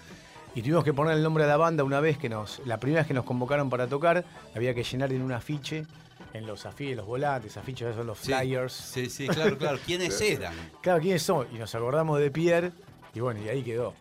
y 0.55 0.61
tuvimos 0.61 0.83
que 0.83 0.93
poner 0.93 1.15
el 1.15 1.23
nombre 1.23 1.43
a 1.45 1.47
la 1.47 1.57
banda 1.57 1.83
una 1.83 1.99
vez 2.01 2.17
que 2.17 2.27
nos. 2.29 2.61
La 2.65 2.79
primera 2.79 3.01
vez 3.01 3.07
que 3.07 3.13
nos 3.13 3.23
convocaron 3.23 3.69
para 3.69 3.87
tocar, 3.87 4.25
había 4.55 4.73
que 4.73 4.83
llenar 4.83 5.13
en 5.13 5.21
un 5.21 5.31
afiche, 5.31 5.85
en 6.33 6.45
los 6.45 6.65
afiches, 6.65 6.97
los 6.97 7.05
volantes, 7.05 7.55
afiches 7.55 7.83
esos 7.87 7.97
son 7.97 8.07
los 8.07 8.19
Sí, 8.19 8.25
flyers. 8.33 8.73
Sí, 8.73 9.09
sí, 9.09 9.27
claro, 9.27 9.57
claro. 9.57 9.79
¿Quiénes 9.85 10.19
eran? 10.21 10.53
Claro, 10.81 10.99
¿quiénes 11.01 11.23
son? 11.23 11.47
Y 11.53 11.57
nos 11.59 11.73
acordamos 11.75 12.19
de 12.19 12.29
Pierre, 12.29 12.71
y 13.13 13.19
bueno, 13.19 13.41
y 13.43 13.49
ahí 13.49 13.63
quedó. 13.63 13.93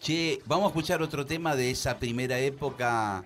Che, 0.00 0.40
vamos 0.46 0.66
a 0.66 0.68
escuchar 0.68 1.02
otro 1.02 1.24
tema 1.24 1.54
de 1.54 1.70
esa 1.70 1.98
primera 1.98 2.38
época 2.38 3.24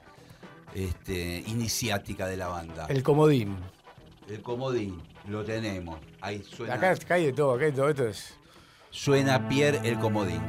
este, 0.75 1.42
iniciática 1.46 2.26
de 2.26 2.36
la 2.36 2.48
banda. 2.48 2.86
El 2.88 3.02
comodín. 3.02 3.56
El 4.28 4.42
comodín, 4.42 5.00
lo 5.28 5.44
tenemos. 5.44 5.98
Ahí 6.20 6.42
suena, 6.42 6.75
Acá, 6.75 6.94
hay 7.14 7.26
de 7.26 7.32
todo, 7.32 7.54
acá 7.54 7.64
hay 7.64 7.72
todo. 7.72 7.88
Esto 7.88 8.08
es. 8.08 8.34
suena 8.90 9.48
Pierre 9.48 9.80
el 9.88 9.98
comodín. 9.98 10.42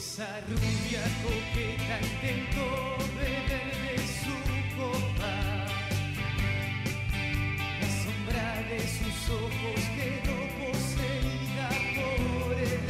Esa 0.00 0.32
rubia 0.48 1.04
coqueta 1.22 1.96
intentó 2.00 2.68
beber 3.16 3.68
de 3.84 3.96
su 4.20 4.36
copa. 4.78 5.34
La 7.80 7.88
sombra 8.02 8.48
de 8.70 8.80
sus 8.96 9.18
ojos 9.28 9.80
quedó 9.96 10.38
poseída 10.58 11.68
por 11.96 12.56
él. 12.56 12.84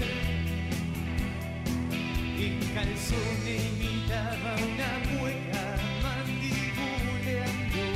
En 2.39 2.57
calzones 2.75 3.61
imitaba 3.73 4.51
una 4.71 4.91
mueca 5.13 5.65
mandibuleando. 6.05 7.87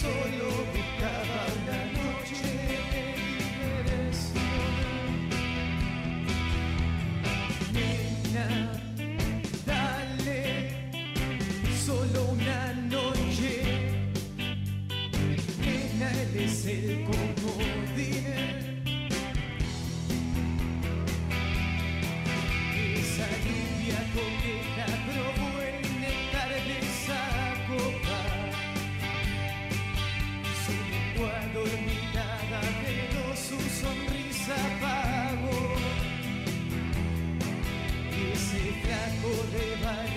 Solo 0.00 0.18
buscaba 0.18 0.37
lluvia 24.18 24.58
coqueta 24.58 24.86
probó 25.06 25.50
el 25.62 26.00
néctar 26.00 26.48
de 26.48 26.78
esa 26.78 27.22
copa. 27.68 28.20
Su 30.64 30.74
lengua 30.92 31.34
dormitada 31.54 32.60
pero 32.82 33.22
su 33.36 33.58
sonrisa 33.80 34.56
apagó. 34.70 35.60
Ese 38.32 38.62
flaco 38.82 39.30
de 39.52 39.66
barrio 39.84 40.07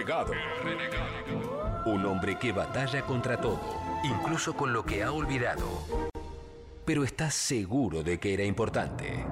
El 0.00 0.64
renegado. 0.64 1.82
Un 1.86 2.04
hombre 2.04 2.38
que 2.38 2.52
batalla 2.52 3.02
contra 3.02 3.40
todo, 3.40 3.60
incluso 4.04 4.54
con 4.54 4.72
lo 4.72 4.84
que 4.84 5.02
ha 5.02 5.10
olvidado. 5.10 5.66
Pero 6.84 7.02
está 7.02 7.30
seguro 7.30 8.02
de 8.02 8.18
que 8.20 8.34
era 8.34 8.44
importante. 8.44 9.24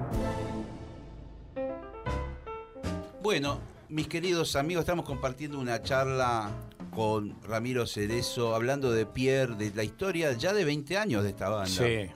Bueno, 3.21 3.59
mis 3.89 4.07
queridos 4.07 4.55
amigos, 4.55 4.81
estamos 4.81 5.05
compartiendo 5.05 5.59
una 5.59 5.81
charla 5.81 6.49
con 6.93 7.35
Ramiro 7.43 7.85
Cerezo, 7.85 8.55
hablando 8.55 8.91
de 8.91 9.05
Pierre, 9.05 9.55
de 9.55 9.71
la 9.75 9.83
historia 9.83 10.31
ya 10.33 10.53
de 10.53 10.65
20 10.65 10.97
años 10.97 11.23
de 11.23 11.29
esta 11.29 11.49
banda. 11.49 11.67
Sí, 11.67 12.07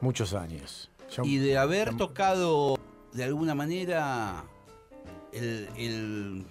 muchos 0.00 0.32
años. 0.34 0.90
Yo- 1.14 1.24
Y 1.24 1.36
de 1.38 1.58
haber 1.58 1.94
tocado 1.96 2.78
de 3.12 3.24
alguna 3.24 3.54
manera 3.54 4.44
el, 5.32 5.68
el 5.76 6.46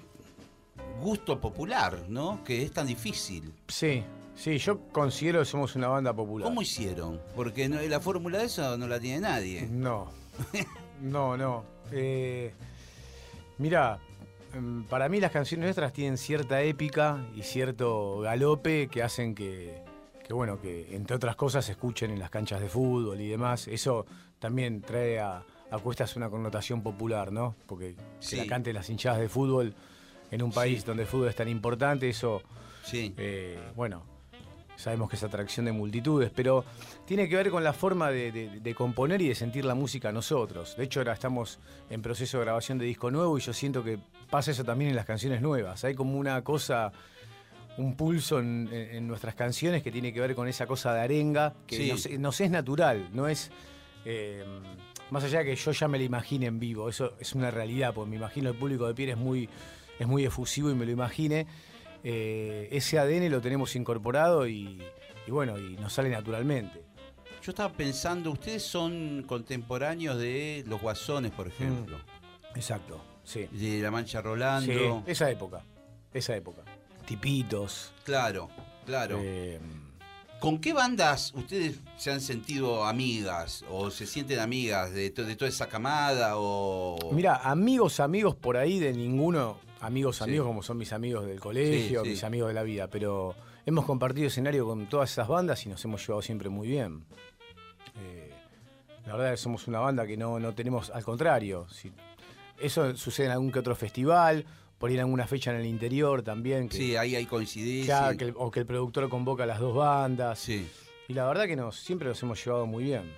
gusto 0.99 1.39
popular, 1.39 2.04
¿no? 2.10 2.43
Que 2.43 2.63
es 2.63 2.71
tan 2.71 2.88
difícil. 2.88 3.54
Sí, 3.67 4.04
sí, 4.36 4.58
yo 4.58 4.80
considero 4.91 5.39
que 5.39 5.45
somos 5.45 5.75
una 5.75 5.88
banda 5.88 6.13
popular. 6.13 6.47
¿Cómo 6.47 6.62
hicieron? 6.62 7.19
Porque 7.36 7.69
no- 7.69 7.82
la 7.82 7.99
fórmula 7.99 8.39
de 8.39 8.45
eso 8.45 8.77
no 8.77 8.88
la 8.88 8.99
tiene 8.99 9.21
nadie. 9.21 9.67
No, 9.69 10.10
no, 11.01 11.38
no. 11.38 11.63
Eh, 11.91 12.54
mira, 13.58 13.99
em, 14.54 14.84
para 14.86 15.10
mí 15.10 15.19
las 15.19 15.32
canciones 15.32 15.65
nuestras 15.65 15.93
tienen 15.93 16.17
cierta 16.17 16.62
épica 16.62 17.25
y 17.36 17.41
cierto 17.43 18.19
galope 18.19 18.88
que 18.88 19.04
hacen 19.04 19.36
que, 19.36 19.84
que, 20.25 20.34
bueno, 20.34 20.60
que 20.62 20.95
entre 20.95 21.15
otras 21.15 21.36
cosas 21.36 21.65
se 21.65 21.73
escuchen 21.73 22.12
en 22.12 22.19
las 22.19 22.30
canchas 22.30 22.62
de 22.62 22.69
fútbol 22.69 23.19
y 23.21 23.27
demás. 23.27 23.67
Eso 23.67 24.06
también 24.39 24.82
trae 24.82 25.19
a, 25.19 25.43
a 25.69 25.77
cuestas 25.80 26.15
una 26.15 26.30
connotación 26.30 26.82
popular, 26.82 27.32
¿no? 27.32 27.56
Porque 27.67 27.95
Sí. 28.19 28.36
que 28.38 28.43
la 28.43 28.47
canten 28.47 28.75
las 28.75 28.89
hinchadas 28.89 29.19
de 29.19 29.30
fútbol 29.30 29.73
en 30.32 30.41
un 30.41 30.52
país 30.52 30.86
donde 30.86 31.04
el 31.04 31.10
fútbol 31.10 31.28
es 31.30 31.36
tan 31.36 31.48
importante, 31.50 32.10
eso 32.10 32.41
Sí. 32.84 33.13
eh, 33.17 33.60
bueno, 33.76 34.04
sabemos 34.78 35.10
que 35.10 35.15
es 35.15 35.24
atracción 35.24 35.65
de 35.67 35.72
multitudes, 35.72 36.32
pero 36.36 36.65
tiene 37.06 37.30
que 37.30 37.36
ver 37.36 37.52
con 37.52 37.63
la 37.63 37.74
forma 37.74 38.10
de, 38.10 38.32
de- 38.32 38.60
de 38.60 38.76
componer 38.76 39.22
y 39.22 39.28
de 39.28 39.36
sentir 39.36 39.63
la 39.65 39.76
música 39.76 40.12
nosotros. 40.12 40.76
De 40.76 40.86
hecho, 40.86 41.02
ahora 41.02 41.13
estamos 41.13 41.60
en 41.89 42.02
proceso 42.02 42.39
de 42.39 42.46
grabación 42.46 42.78
de 42.80 42.86
disco 42.86 43.12
nuevo 43.12 43.38
y 43.38 43.41
yo 43.41 43.54
siento 43.54 43.84
que 43.84 44.00
pasa 44.32 44.50
eso 44.52 44.63
también 44.63 44.89
en 44.89 44.96
las 44.96 45.06
canciones 45.06 45.41
nuevas. 45.41 45.84
Hay 45.84 45.94
como 45.94 46.17
una 46.17 46.41
cosa, 46.44 46.91
un 47.78 47.96
pulso 47.96 48.39
en, 48.39 49.08
nuestras 49.08 49.36
canciones 49.36 49.84
que 49.84 49.91
tiene 49.91 50.12
que 50.13 50.20
ver 50.20 50.34
con 50.34 50.48
esa 50.48 50.65
cosa 50.65 50.94
de 50.96 51.02
arenga, 51.02 51.54
que 51.67 51.76
Sí. 51.78 51.89
nos, 51.91 52.10
nos 52.20 52.41
es 52.41 52.50
natural, 52.50 53.10
no 53.13 53.28
es... 53.28 53.52
eh, 54.06 54.44
más 55.12 55.24
allá 55.26 55.39
de 55.39 55.46
que 55.46 55.56
yo 55.58 55.72
ya 55.74 55.88
me 55.89 55.98
lo 56.00 56.06
imagine 56.06 56.46
en 56.48 56.58
vivo, 56.58 56.88
eso 56.89 57.13
es 57.20 57.36
una 57.36 57.52
realidad, 57.52 57.94
porque 57.94 58.10
me 58.10 58.15
imagino 58.15 58.50
el 58.50 58.56
público 58.56 58.88
de 58.88 58.94
Pierre 58.96 59.12
es 59.12 59.17
muy, 59.17 59.48
es 60.02 60.08
muy 60.08 60.26
efusivo 60.26 60.70
y 60.72 60.76
me 60.76 60.86
lo 60.86 60.92
imagine. 60.92 61.46
eh, 62.04 62.68
ese 62.72 62.98
ADN 63.00 63.30
lo 63.30 63.40
tenemos 63.42 63.76
incorporado 63.76 64.48
y, 64.48 64.82
y 65.28 65.32
bueno, 65.32 65.58
y 65.60 65.78
nos 65.78 65.94
sale 65.94 66.10
naturalmente. 66.10 66.82
Yo 67.44 67.52
estaba 67.52 67.72
pensando, 67.74 68.32
ustedes 68.32 68.64
son 68.64 69.24
contemporáneos 69.28 70.18
de 70.18 70.64
los 70.68 70.82
Guasones, 70.82 71.32
por 71.32 71.48
ejemplo. 71.48 71.98
Exacto, 72.56 73.02
sí. 73.24 73.48
De 73.52 73.80
La 73.82 73.92
Mancha 73.92 74.22
Rolando. 74.22 75.04
Sí, 75.06 75.12
esa 75.12 75.30
época, 75.30 75.64
esa 76.14 76.36
época. 76.36 76.62
Tipitos. 77.06 77.94
Claro, 78.04 78.50
claro. 78.86 79.18
eh, 79.22 79.60
¿Con 80.40 80.60
qué 80.60 80.74
bandas 80.74 81.34
ustedes 81.36 81.80
se 81.98 82.12
han 82.12 82.20
sentido 82.22 82.86
amigas 82.86 83.64
o 83.70 83.92
se 83.92 84.08
sienten 84.08 84.40
amigas 84.40 84.92
de, 84.92 85.12
to- 85.12 85.24
de 85.24 85.36
toda 85.36 85.50
esa 85.50 85.68
camada 85.68 86.34
o 86.38 87.12
Mira, 87.14 87.36
amigos, 87.36 88.00
amigos 88.00 88.36
por 88.36 88.58
ahí 88.58 88.80
de 88.80 88.92
ninguno, 88.94 89.60
amigos, 89.82 90.17
Sí. 90.17 90.24
amigos 90.24 90.48
como 90.48 90.63
son 90.63 90.78
mis 90.78 90.94
amigos 90.94 91.26
del 91.26 91.39
colegio, 91.39 92.04
Sí, 92.04 92.10
mis 92.12 92.24
amigos 92.24 92.48
de 92.50 92.54
la 92.54 92.63
vida, 92.63 92.88
pero 92.88 93.36
hemos 93.65 93.86
compartido 93.86 94.28
escenario 94.28 94.65
con 94.65 94.88
todas 94.88 95.12
esas 95.12 95.28
bandas 95.28 95.65
y 95.65 95.70
nos 95.70 95.84
hemos 95.86 96.02
llevado 96.06 96.22
siempre 96.22 96.50
muy 96.50 96.67
bien. 96.67 97.04
Eh, 98.02 98.32
la 99.06 99.13
verdad 99.13 99.34
es 99.34 99.39
que 99.39 99.44
somos 99.44 99.67
una 99.67 99.80
banda 99.80 100.06
que 100.08 100.15
no, 100.17 100.39
no 100.39 100.54
tenemos, 100.54 100.89
al 100.91 101.04
contrario, 101.04 101.67
si- 101.70 101.91
eso 102.60 102.96
sucede 102.96 103.26
en 103.28 103.32
algún 103.34 103.52
que 103.52 103.60
otro 103.60 103.76
festival, 103.76 104.46
por 104.78 104.89
ir 104.91 104.98
en 104.98 105.02
alguna 105.06 105.28
fecha 105.28 105.52
en 105.52 105.58
el 105.58 105.65
interior 105.65 106.24
también, 106.24 106.67
que, 106.70 106.78
Sí, 106.78 106.96
ahí 106.96 107.15
hay 107.15 107.26
coincidencia. 107.26 108.15
que 108.17 108.34
o 108.36 108.50
que 108.50 108.62
el 108.62 108.65
productor 108.65 109.10
convoca 109.10 109.44
a 109.44 109.48
las 109.48 109.60
dos 109.60 109.76
bandas. 109.76 110.39
Sí. 110.39 110.67
Y 111.08 111.13
la 111.13 111.28
verdad 111.28 111.46
que 111.46 111.56
nos, 111.56 111.76
siempre 111.80 112.08
nos 112.08 112.22
hemos 112.24 112.44
llevado 112.44 112.65
muy 112.65 112.84
bien. 112.86 113.12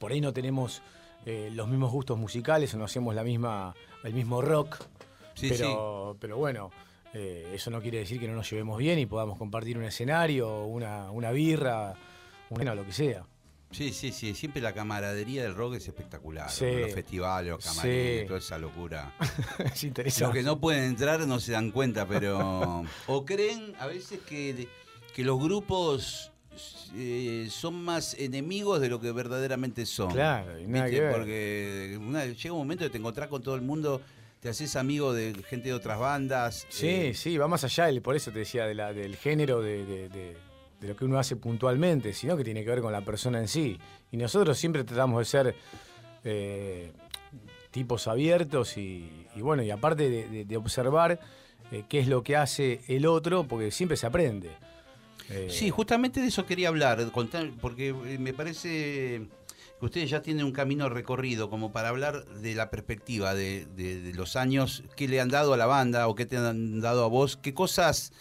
Por 0.00 0.10
ahí 0.12 0.20
no 0.20 0.32
tenemos 0.32 0.82
eh, 1.26 1.50
los 1.52 1.68
mismos 1.68 1.92
gustos 1.92 2.18
musicales 2.18 2.74
o 2.74 2.78
no 2.78 2.84
hacemos 2.84 3.14
la 3.14 3.22
misma, 3.22 3.74
el 4.02 4.14
mismo 4.14 4.42
rock. 4.42 4.78
Sí, 5.34 5.48
pero, 5.50 6.16
pero 6.20 6.36
bueno, 6.36 6.70
eh, 7.14 7.50
eso 7.54 7.70
no 7.70 7.80
quiere 7.80 7.98
decir 7.98 8.18
que 8.20 8.28
no 8.28 8.34
nos 8.34 8.48
llevemos 8.50 8.78
bien 8.78 8.98
y 8.98 9.06
podamos 9.06 9.38
compartir 9.38 9.78
un 9.78 9.84
escenario, 9.84 10.64
una, 10.64 11.10
una 11.10 11.30
birra, 11.30 11.94
una, 12.50 12.74
lo 12.74 12.84
que 12.84 12.92
sea. 12.92 13.24
Sí, 13.70 13.92
sí, 13.94 14.12
sí. 14.12 14.34
Siempre 14.34 14.60
la 14.60 14.74
camaradería 14.74 15.42
del 15.44 15.54
rock 15.54 15.76
es 15.76 15.88
espectacular. 15.88 16.50
Sí. 16.50 16.66
Los 16.80 16.92
festivales, 16.92 17.52
los 17.52 17.64
camarines, 17.64 18.20
Sí. 18.20 18.26
toda 18.26 18.38
esa 18.38 18.58
locura. 18.58 19.14
es 19.58 19.64
Los 19.70 19.84
interesante. 19.84 20.38
que 20.38 20.44
no 20.44 20.60
pueden 20.60 20.84
entrar 20.84 21.26
no 21.26 21.40
se 21.40 21.52
dan 21.52 21.70
cuenta, 21.70 22.06
pero. 22.06 22.84
o 23.06 23.24
creen 23.24 23.74
a 23.78 23.86
veces 23.86 24.20
que, 24.28 24.68
que 25.14 25.24
los 25.24 25.40
grupos 25.42 26.32
eh, 26.94 27.48
son 27.50 27.82
más 27.82 28.12
enemigos 28.18 28.78
de 28.78 28.90
lo 28.90 29.00
que 29.00 29.10
verdaderamente 29.10 29.86
son. 29.86 30.10
Claro, 30.12 30.60
y 30.60 30.66
que 30.66 30.70
ver. 31.00 31.12
Porque 31.12 31.98
una- 31.98 32.26
llega 32.26 32.52
un 32.52 32.58
momento 32.58 32.84
que 32.84 32.90
te 32.90 32.98
encontrás 32.98 33.28
con 33.28 33.42
todo 33.42 33.54
el 33.54 33.62
mundo, 33.62 34.02
te 34.42 34.48
haces 34.48 34.74
amigo 34.74 35.12
de 35.14 35.34
gente 35.48 35.68
de 35.68 35.74
otras 35.74 36.00
bandas. 36.00 36.66
Sí, 36.68 36.88
eh, 36.88 37.14
sí, 37.14 37.38
va 37.38 37.46
más 37.46 37.62
allá, 37.62 37.88
por 38.02 38.16
eso 38.16 38.32
te 38.32 38.40
decía, 38.40 38.66
de 38.66 38.74
la, 38.74 38.92
del 38.92 39.14
género 39.16 39.62
de, 39.62 39.86
de- 39.86 40.08
de- 40.08 40.36
de 40.80 40.88
lo 40.88 40.96
que 40.96 41.04
uno 41.04 41.16
hace 41.16 41.36
puntualmente, 41.36 42.12
sino 42.12 42.36
que 42.36 42.42
tiene 42.42 42.64
que 42.64 42.70
ver 42.70 42.80
con 42.80 42.90
la 42.90 43.02
persona 43.02 43.38
en 43.38 43.46
sí. 43.46 43.78
Y 44.10 44.16
nosotros 44.16 44.58
siempre 44.58 44.82
tratamos 44.82 45.20
de 45.20 45.24
ser 45.26 45.54
eh, 46.24 46.90
tipos 47.70 48.08
abiertos 48.08 48.76
y, 48.76 49.08
y 49.36 49.40
bueno, 49.42 49.62
y 49.62 49.70
aparte 49.70 50.10
de, 50.44 50.56
observar 50.56 51.20
eh, 51.70 51.84
qué 51.88 52.00
es 52.00 52.08
lo 52.08 52.24
que 52.24 52.34
hace 52.34 52.80
el 52.88 53.06
otro, 53.06 53.44
porque 53.44 53.70
siempre 53.70 53.96
se 53.96 54.06
aprende. 54.06 54.50
Sí, 55.48 55.70
justamente 55.70 56.20
de 56.20 56.26
eso 56.26 56.44
quería 56.44 56.66
hablar, 56.68 57.10
contar, 57.12 57.48
porque 57.60 57.94
me 57.94 58.34
parece 58.34 59.28
que 59.82 59.86
ustedes 59.86 60.10
ya 60.10 60.22
tienen 60.22 60.44
un 60.46 60.52
camino 60.52 60.88
recorrido 60.88 61.50
como 61.50 61.72
para 61.72 61.88
hablar 61.88 62.24
de 62.26 62.54
la 62.54 62.70
perspectiva 62.70 63.34
de, 63.34 63.66
de- 63.74 64.00
de 64.00 64.14
los 64.14 64.36
años 64.36 64.84
que 64.94 65.08
le 65.08 65.20
han 65.20 65.28
dado 65.28 65.54
a 65.54 65.56
la 65.56 65.66
banda 65.66 66.06
o 66.06 66.14
que 66.14 66.24
te 66.24 66.36
han 66.36 66.80
dado 66.80 67.04
a 67.04 67.08
vos, 67.08 67.36
qué 67.36 67.52
cosas 67.52 68.12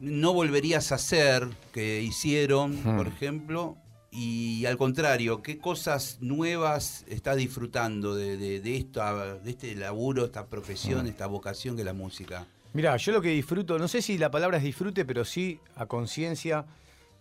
no 0.00 0.32
volverías 0.34 0.90
a 0.90 0.96
hacer 0.96 1.46
que 1.72 2.02
hicieron, 2.02 2.72
Hmm. 2.82 2.96
por 2.96 3.06
ejemplo, 3.06 3.76
y 4.10 4.66
al 4.66 4.76
contrario, 4.76 5.40
qué 5.40 5.58
cosas 5.58 6.18
nuevas 6.20 7.04
estás 7.06 7.36
disfrutando 7.36 8.16
de, 8.16 8.36
de, 8.36 8.58
de 8.58 8.76
esta, 8.76 9.36
de 9.36 9.50
este 9.50 9.76
laburo, 9.76 10.24
esta 10.24 10.46
profesión, 10.48 11.06
esta 11.06 11.28
vocación 11.28 11.76
que 11.76 11.82
es 11.82 11.86
la 11.86 11.92
música. 11.92 12.44
Mira, 12.72 12.96
yo 12.96 13.12
lo 13.12 13.22
que 13.22 13.28
disfruto, 13.28 13.78
no 13.78 13.86
sé 13.86 14.02
si 14.02 14.18
la 14.18 14.32
palabra 14.32 14.56
es 14.58 14.64
disfrute, 14.64 15.04
pero 15.04 15.24
sí 15.24 15.60
a 15.76 15.86
conciencia 15.86 16.66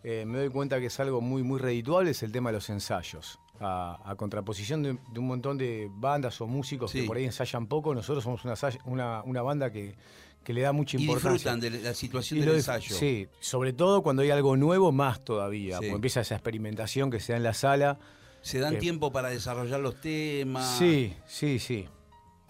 eh, 0.03 0.23
me 0.25 0.39
doy 0.39 0.49
cuenta 0.49 0.79
que 0.79 0.87
es 0.87 0.99
algo 0.99 1.21
muy, 1.21 1.43
muy 1.43 1.59
redituable, 1.59 2.09
es 2.11 2.23
el 2.23 2.31
tema 2.31 2.49
de 2.49 2.53
los 2.57 2.69
ensayos. 2.71 3.37
A, 3.59 3.99
a 4.05 4.15
contraposición 4.15 4.83
de, 4.83 4.97
de 5.11 5.19
un 5.19 5.25
montón 5.27 5.57
de 5.57 5.89
bandas 5.91 6.39
o 6.41 6.47
músicos 6.47 6.91
Sí. 6.91 7.01
que 7.01 7.07
por 7.07 7.17
ahí 7.17 7.25
ensayan 7.25 7.65
poco, 7.67 7.95
nosotros 7.95 8.23
somos 8.23 8.45
una, 8.45 8.53
una, 8.85 9.23
una 9.23 9.41
banda 9.41 9.71
que, 9.71 9.95
que 10.43 10.53
le 10.53 10.61
da 10.61 10.71
mucha 10.73 10.97
Y 10.97 11.01
importancia. 11.01 11.31
disfrutan 11.53 11.59
de 11.59 11.69
la 11.81 11.93
situación 11.95 12.39
Y 12.39 12.41
del 12.45 12.55
ensayo. 12.55 12.95
Sí, 12.95 13.27
sobre 13.39 13.73
todo 13.73 14.03
cuando 14.03 14.21
hay 14.21 14.29
algo 14.29 14.55
nuevo, 14.57 14.91
más 14.91 15.23
todavía. 15.23 15.79
Sí. 15.79 15.87
Empieza 15.87 16.21
esa 16.21 16.35
experimentación 16.35 17.09
que 17.09 17.19
se 17.19 17.33
da 17.33 17.37
en 17.37 17.43
la 17.43 17.53
sala. 17.53 17.97
Se 18.41 18.59
dan 18.59 18.77
tiempo 18.77 19.11
para 19.11 19.29
desarrollar 19.29 19.79
los 19.79 19.99
temas. 19.99 20.77
Sí, 20.77 21.13
sí, 21.25 21.57
sí. 21.59 21.87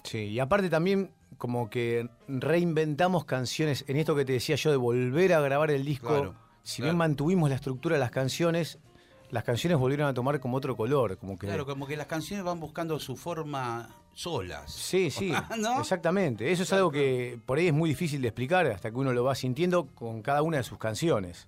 Sí, 0.04 0.18
y 0.20 0.40
aparte 0.40 0.70
también 0.70 1.12
como 1.38 1.70
que 1.70 2.10
reinventamos 2.28 3.26
canciones, 3.26 3.86
en 3.88 3.98
esto 3.98 4.16
que 4.16 4.26
te 4.26 4.34
decía 4.34 4.56
yo 4.56 4.72
de 4.72 4.78
volver 4.78 5.34
a 5.34 5.40
grabar 5.42 5.72
el 5.72 5.86
disco, 5.86 6.08
Claro, 6.10 6.36
si 6.64 6.78
claro. 6.78 6.88
bien 6.92 6.98
mantuvimos 6.98 7.50
la 7.50 7.56
estructura 7.56 7.96
de 7.96 8.00
las 8.00 8.12
canciones, 8.12 8.80
las 9.32 9.44
canciones 9.44 9.78
volvieron 9.78 10.08
a 10.08 10.14
tomar 10.14 10.40
como 10.40 10.58
otro 10.58 10.76
color, 10.78 11.18
como 11.18 11.38
que... 11.38 11.48
Claro, 11.48 11.66
como 11.66 11.86
que 11.88 11.98
las 11.98 12.08
canciones 12.08 12.46
van 12.46 12.60
buscando 12.60 12.98
su 13.00 13.16
forma 13.18 13.90
solas. 14.14 14.72
Sí, 14.72 15.12
sí, 15.12 15.32
¿No? 15.60 15.80
exactamente. 15.82 16.52
Eso 16.52 16.64
es 16.64 16.74
algo 16.74 16.92
que 16.92 17.40
por 17.46 17.58
ahí 17.58 17.68
es 17.68 17.74
muy 17.74 17.90
difícil 17.90 18.22
de 18.22 18.30
explicar 18.30 18.66
hasta 18.68 18.90
que 18.90 18.98
uno 18.98 19.14
lo 19.14 19.24
va 19.24 19.36
sintiendo 19.36 19.88
con 19.88 20.22
cada 20.22 20.42
una 20.42 20.58
de 20.58 20.64
sus 20.64 20.78
canciones. 20.78 21.46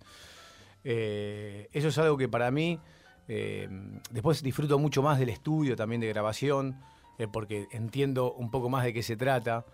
Eh, 0.83 1.69
eso 1.73 1.87
es 1.89 1.97
algo 1.97 2.17
que 2.17 2.27
para 2.29 2.51
mí, 2.51 2.79
eh, 3.27 3.67
después 4.11 4.41
disfruto 4.41 4.77
mucho 4.79 5.01
más 5.01 5.19
del 5.19 5.29
estudio 5.29 5.75
también 5.75 6.01
de 6.01 6.07
grabación, 6.07 6.79
eh, 7.17 7.27
porque 7.31 7.67
entiendo 7.71 8.33
un 8.33 8.49
poco 8.51 8.69
más 8.69 8.83
de 8.83 8.93
qué 8.93 9.03
se 9.03 9.15
trata. 9.17 9.65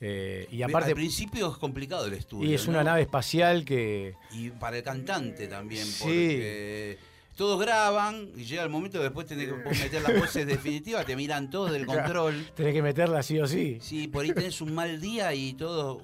Eh, 0.00 0.46
y 0.50 0.62
Al 0.62 0.70
aparte, 0.70 0.94
principio 0.94 1.50
es 1.50 1.56
complicado 1.56 2.06
el 2.06 2.14
estudio. 2.14 2.50
y 2.50 2.54
es 2.54 2.66
una 2.66 2.84
nave 2.84 3.02
espacial 3.02 3.64
que... 3.64 4.14
Y 4.32 4.50
para 4.50 4.76
el 4.78 4.82
cantante 4.82 5.46
también, 5.46 5.84
Sí. 5.86 6.00
porque 6.02 6.98
todos 7.34 7.60
graban 7.60 8.30
y 8.36 8.44
llega 8.44 8.62
el 8.62 8.70
momento 8.70 8.98
que 8.98 9.04
después 9.04 9.26
tenés 9.26 9.48
que 9.48 9.54
meter 9.54 10.02
las 10.02 10.18
voces 10.18 10.46
definitivas, 10.46 11.04
te 11.04 11.16
miran 11.16 11.50
todos 11.50 11.72
del 11.72 11.86
control. 11.86 12.46
Tenés 12.54 12.74
que 12.74 12.82
meterla 12.82 13.22
sí 13.22 13.38
o 13.38 13.46
sí. 13.46 13.78
Sí, 13.80 14.08
por 14.08 14.24
ahí 14.24 14.32
tenés 14.32 14.60
un 14.60 14.74
mal 14.74 15.00
día 15.00 15.34
y 15.34 15.54
todos 15.54 16.02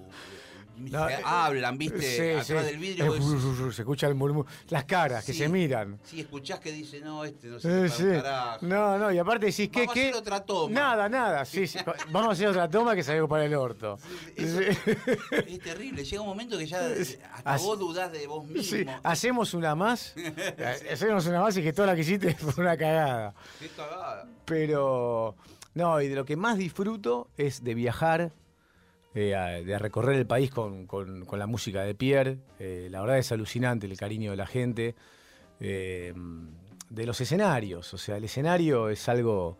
No, 0.80 1.06
se 1.08 1.14
eh, 1.14 1.18
hablan, 1.24 1.76
¿viste? 1.78 2.00
Sí, 2.00 2.30
Atrás 2.30 2.46
sí. 2.46 2.54
del 2.54 2.78
vidrio. 2.78 3.06
Vos- 3.06 3.74
se 3.74 3.82
escucha 3.82 4.06
el 4.06 4.14
murmullo. 4.14 4.46
Las 4.68 4.84
caras 4.84 5.24
que 5.24 5.32
se 5.32 5.48
miran. 5.48 5.98
Sí, 6.04 6.20
escuchás 6.20 6.58
que 6.60 6.72
dice, 6.72 7.00
no, 7.00 7.24
este 7.24 7.48
no 7.48 7.60
sé 7.60 7.86
Eh, 7.86 8.22
carajo. 8.22 8.66
No, 8.66 8.98
no, 8.98 9.12
y 9.12 9.18
aparte 9.18 9.46
decís, 9.46 9.68
¿qué, 9.70 9.80
Vamos 9.80 9.96
a 9.96 10.00
hacer 10.00 10.14
otra 10.14 10.40
toma. 10.44 10.74
Nada, 10.74 11.08
nada. 11.08 11.44
Sí. 11.44 11.64
Vamos 12.10 12.28
a 12.30 12.32
hacer 12.32 12.48
otra 12.48 12.68
toma 12.68 12.94
que 12.94 13.02
salgo 13.02 13.28
para 13.28 13.44
el 13.44 13.54
orto. 13.54 13.98
Eso-. 14.36 14.60
Es 14.60 15.60
terrible, 15.60 16.04
llega 16.04 16.22
un 16.22 16.28
momento 16.28 16.56
que 16.58 16.66
ya 16.66 16.78
hasta 17.34 17.54
así- 17.54 17.64
vos 17.66 17.78
dudás 17.78 18.10
de 18.12 18.26
vos 18.26 18.44
mismo. 18.46 18.90
Hacemos 19.02 19.54
una 19.54 19.74
más. 19.74 20.14
hacemos 20.92 21.26
una 21.26 21.40
más 21.40 21.56
y 21.56 21.62
que 21.62 21.72
toda 21.72 21.88
la 21.88 21.94
que 21.94 22.00
hiciste 22.02 22.34
fue 22.34 22.62
una 22.64 22.76
cagada. 22.76 23.34
Qué 23.58 23.68
cagada. 23.68 24.26
Pero, 24.44 25.36
no, 25.74 26.00
y 26.00 26.08
de 26.08 26.14
lo 26.16 26.24
que 26.24 26.36
más 26.36 26.58
disfruto 26.58 27.28
es 27.36 27.62
de 27.62 27.74
viajar, 27.74 28.32
eh, 29.14 29.62
de 29.66 29.78
recorrer 29.78 30.16
el 30.16 30.26
país 30.26 30.50
con, 30.50 30.86
con- 30.86 31.24
con 31.24 31.38
la 31.38 31.46
música 31.46 31.82
de 31.82 31.94
Pierre. 31.94 32.38
Eh, 32.58 32.88
la 32.90 33.00
verdad 33.00 33.18
es 33.18 33.32
alucinante 33.32 33.86
el 33.86 33.96
cariño 33.96 34.30
de 34.30 34.36
la 34.36 34.46
gente. 34.46 34.94
Eh, 35.60 36.14
de 36.88 37.06
los 37.06 37.20
escenarios, 37.20 37.92
o 37.94 37.98
sea, 37.98 38.16
el 38.16 38.24
escenario 38.24 38.88
es 38.88 39.08
algo, 39.08 39.56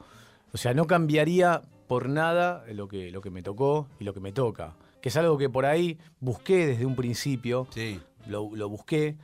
o 0.52 0.56
sea, 0.58 0.74
no 0.74 0.86
cambiaría 0.86 1.62
por 1.86 2.08
nada 2.08 2.64
lo 2.72 2.88
que, 2.88 3.10
lo 3.12 3.20
que 3.20 3.30
me 3.30 3.42
tocó 3.42 3.86
y 4.00 4.04
lo 4.04 4.12
que 4.14 4.18
me 4.20 4.32
toca, 4.32 4.74
que 5.00 5.10
es 5.10 5.16
algo 5.16 5.38
que 5.38 5.48
por 5.48 5.64
ahí 5.64 5.96
busqué 6.18 6.66
desde 6.66 6.86
un 6.86 6.96
principio, 6.96 7.68
Sí. 7.70 8.00
lo, 8.26 8.50
lo 8.56 8.68
busqué, 8.68 9.16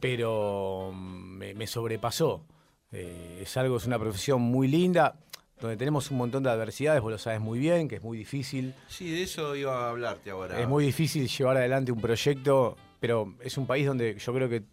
pero 0.00 0.90
mm, 0.92 1.36
me, 1.38 1.54
me 1.54 1.66
sobrepasó. 1.66 2.44
Es 2.90 3.56
algo, 3.56 3.76
es 3.76 3.86
una 3.86 3.98
profesión 3.98 4.40
muy 4.40 4.68
linda, 4.68 5.16
donde 5.60 5.76
tenemos 5.76 6.10
un 6.10 6.18
montón 6.18 6.42
de 6.42 6.50
adversidades, 6.50 7.00
vos 7.00 7.12
lo 7.12 7.18
sabes 7.18 7.40
muy 7.40 7.58
bien, 7.58 7.88
que 7.88 7.96
es 7.96 8.02
muy 8.02 8.18
difícil. 8.18 8.74
Sí, 8.88 9.10
de 9.10 9.22
eso 9.22 9.54
iba 9.56 9.86
a 9.86 9.90
hablarte 9.90 10.30
ahora. 10.30 10.60
Es 10.60 10.68
muy 10.68 10.84
difícil 10.84 11.28
llevar 11.28 11.56
adelante 11.56 11.92
un 11.92 12.00
proyecto, 12.00 12.76
pero 13.00 13.34
es 13.40 13.56
un 13.56 13.66
país 13.66 13.86
donde 13.86 14.18
yo 14.18 14.34
creo 14.34 14.48
que 14.48 14.64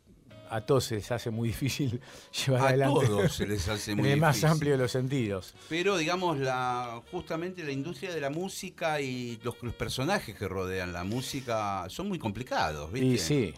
a 0.50 0.60
todos 0.65 0.84
se 0.84 0.96
les 0.96 1.10
hace 1.12 1.30
muy 1.30 1.48
difícil 1.48 2.02
llevar 2.46 2.62
A 2.62 2.67
adelante. 2.70 3.06
todos 3.08 3.32
se 3.34 3.48
les 3.48 3.67
hace 3.70 3.96
muy 3.96 4.08
en 4.08 4.13
el 4.15 4.20
más 4.20 4.36
difícil. 4.36 4.50
amplio 4.52 4.72
de 4.74 4.78
los 4.80 4.91
sentidos. 4.91 5.54
Pero 5.70 5.96
digamos, 5.98 6.39
la, 6.39 7.02
justamente 7.10 7.63
la 7.63 7.72
industria 7.72 8.13
de 8.13 8.20
la 8.20 8.30
música 8.30 9.00
y 9.00 9.39
los, 9.44 9.56
los 9.62 9.74
personajes 9.76 10.36
que 10.36 10.48
rodean 10.50 10.91
la 10.91 11.06
música 11.06 11.86
son 11.89 12.10
muy 12.10 12.20
complicados, 12.20 12.91
¿viste? 12.91 13.08
Y 13.08 13.17
sí, 13.17 13.54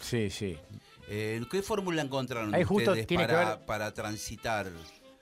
sí, 0.00 0.30
sí. 0.30 0.58
Eh, 1.08 1.42
¿Qué 1.50 1.60
fórmula 1.60 2.00
encontraron 2.00 2.54
Ahí 2.54 2.64
justo 2.64 2.92
ustedes 2.92 3.06
tiene 3.06 3.26
que 3.26 3.32
para, 3.34 3.56
ver- 3.56 3.66
para 3.66 3.92
transitar? 3.92 4.70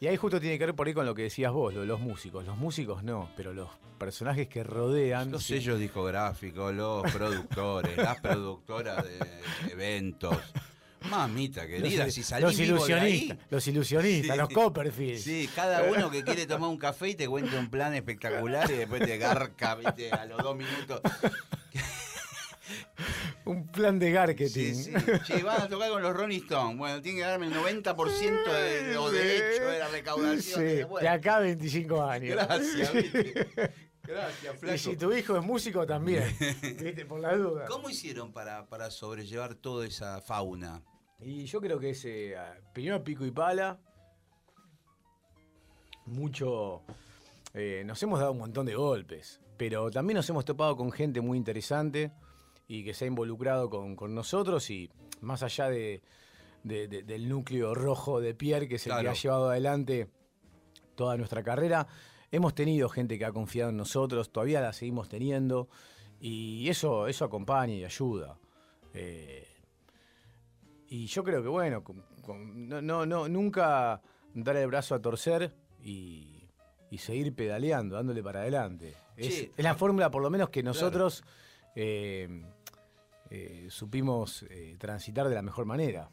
Y 0.02 0.06
ahí 0.06 0.16
justo 0.16 0.40
tiene 0.40 0.58
que 0.58 0.64
ver 0.64 0.74
por 0.74 0.86
ahí 0.86 0.94
con 0.94 1.04
lo 1.04 1.14
que 1.14 1.24
decías 1.24 1.52
vos, 1.52 1.74
lo 1.74 1.82
de 1.82 1.86
los 1.86 2.00
músicos. 2.00 2.46
Los 2.46 2.56
músicos 2.56 3.02
no, 3.02 3.30
pero 3.36 3.52
los 3.52 3.68
personajes 3.98 4.48
que 4.48 4.64
rodean. 4.64 5.30
Los 5.30 5.42
sí. 5.44 5.54
sellos 5.54 5.78
discográficos, 5.78 6.74
los 6.74 7.02
productores, 7.12 7.96
las 7.98 8.18
productoras 8.20 9.04
de 9.04 9.18
eventos. 9.70 10.36
Mamita 11.10 11.66
querida, 11.66 12.04
los, 12.06 12.14
si 12.14 12.22
salimos 12.22 12.52
los 12.58 12.60
ilusionistas, 12.66 13.38
ahí, 13.38 13.46
los 13.50 13.66
ilusionistas, 13.68 14.36
Sí. 14.36 14.40
los 14.40 14.48
Copperfield. 14.50 15.18
Sí, 15.18 15.48
cada 15.54 15.82
uno 15.84 16.10
que 16.10 16.22
quiere 16.24 16.46
tomar 16.46 16.68
un 16.70 16.76
café 16.78 17.10
y 17.10 17.14
te 17.14 17.26
cuenta 17.28 17.58
un 17.58 17.70
plan 17.70 17.94
espectacular 17.94 18.70
y 18.70 18.74
después 18.74 19.02
te 19.02 19.16
garca, 19.18 19.74
viste, 19.76 20.10
a 20.12 20.24
los 20.26 20.42
dos 20.42 20.56
minutos. 20.56 21.00
Plan 23.80 23.98
de 23.98 24.12
marketing. 24.12 24.74
Sí, 24.74 24.84
sí. 24.84 24.92
Che, 25.26 25.42
van 25.42 25.62
a 25.62 25.68
tocar 25.68 25.90
con 25.90 26.02
los 26.02 26.14
Rolling 26.14 26.40
Stones. 26.42 26.76
Bueno, 26.78 27.00
tiene 27.00 27.18
que 27.20 27.24
darme 27.26 27.46
el 27.46 27.54
90% 27.54 28.44
de 28.52 28.94
los 28.94 29.10
derechos 29.12 29.72
de 29.72 29.78
la 29.78 29.88
recaudación. 29.88 30.60
Sí, 30.60 30.82
Bueno, 30.84 31.00
de 31.04 31.08
acá 31.08 31.36
a 31.36 31.40
25 31.40 32.02
años. 32.02 32.36
Gracias, 32.36 32.92
viste. 32.94 33.48
Gracias, 34.02 34.54
Y 34.54 34.58
flaco. 34.58 34.78
si 34.78 34.96
tu 34.96 35.12
hijo 35.12 35.36
es 35.38 35.42
músico 35.44 35.86
también, 35.86 36.24
¿viste? 36.62 37.06
Por 37.06 37.20
la 37.20 37.34
duda. 37.36 37.64
¿Cómo 37.66 37.88
hicieron 37.88 38.32
para, 38.32 38.66
para 38.66 38.90
sobrellevar 38.90 39.54
toda 39.54 39.86
esa 39.86 40.20
fauna? 40.20 40.82
Y 41.20 41.44
yo 41.44 41.60
creo 41.60 41.78
que 41.78 41.90
es 41.90 42.04
eh, 42.04 42.34
primero 42.74 43.02
pico 43.04 43.24
y 43.24 43.30
pala. 43.30 43.78
Mucho. 46.06 46.82
eh, 47.54 47.82
nos 47.86 48.02
hemos 48.02 48.18
dado 48.20 48.32
un 48.32 48.38
montón 48.38 48.66
de 48.66 48.74
golpes. 48.74 49.40
Pero 49.56 49.90
también 49.90 50.16
nos 50.16 50.28
hemos 50.30 50.44
topado 50.44 50.76
con 50.76 50.90
gente 50.90 51.20
muy 51.20 51.36
interesante 51.38 52.10
y 52.72 52.84
que 52.84 52.94
se 52.94 53.04
ha 53.04 53.08
involucrado 53.08 53.68
con, 53.68 53.96
con 53.96 54.14
nosotros. 54.14 54.70
Y 54.70 54.88
más 55.22 55.42
allá 55.42 55.68
de, 55.68 56.02
de- 56.62 56.86
de- 56.86 57.02
del 57.02 57.28
núcleo 57.28 57.74
rojo 57.74 58.20
de 58.20 58.32
Pierre, 58.32 58.68
que 58.68 58.76
es 58.76 58.86
el 58.86 58.92
que 58.92 59.08
ha 59.08 59.14
llevado 59.22 59.50
adelante 59.50 60.08
toda 60.94 61.16
nuestra 61.16 61.42
carrera, 61.42 61.88
hemos 62.30 62.54
tenido 62.54 62.88
gente 62.88 63.18
que 63.18 63.24
ha 63.24 63.32
confiado 63.32 63.70
en 63.70 63.76
nosotros, 63.76 64.30
todavía 64.30 64.60
la 64.60 64.72
seguimos 64.72 65.08
teniendo. 65.08 65.68
Y 66.20 66.68
eso, 66.68 67.08
eso 67.08 67.24
acompaña 67.24 67.74
y 67.74 67.84
ayuda. 67.84 68.38
Eh, 68.94 69.48
y 70.88 71.06
yo 71.06 71.24
creo 71.24 71.42
que, 71.42 71.48
bueno, 71.48 71.82
con- 71.82 72.04
con- 72.22 72.68
no, 72.68 72.80
no, 72.80 73.04
no, 73.04 73.28
nunca 73.28 74.00
dar 74.34 74.56
el 74.56 74.66
brazo 74.68 74.94
a 74.94 75.00
torcer 75.02 75.52
y, 75.82 76.48
y 76.90 76.98
seguir 76.98 77.34
pedaleando, 77.34 77.96
dándole 77.96 78.22
para 78.22 78.42
adelante. 78.42 78.94
Es 79.16 79.64
la 79.64 79.74
fórmula, 79.74 80.10
por 80.10 80.22
lo 80.22 80.30
menos, 80.30 80.50
que 80.50 80.62
nosotros 80.62 81.24
eh, 81.76 82.44
eh, 83.30 83.68
supimos 83.70 84.44
eh, 84.50 84.76
transitar 84.78 85.28
de 85.28 85.34
la 85.34 85.42
mejor 85.42 85.64
manera. 85.64 86.10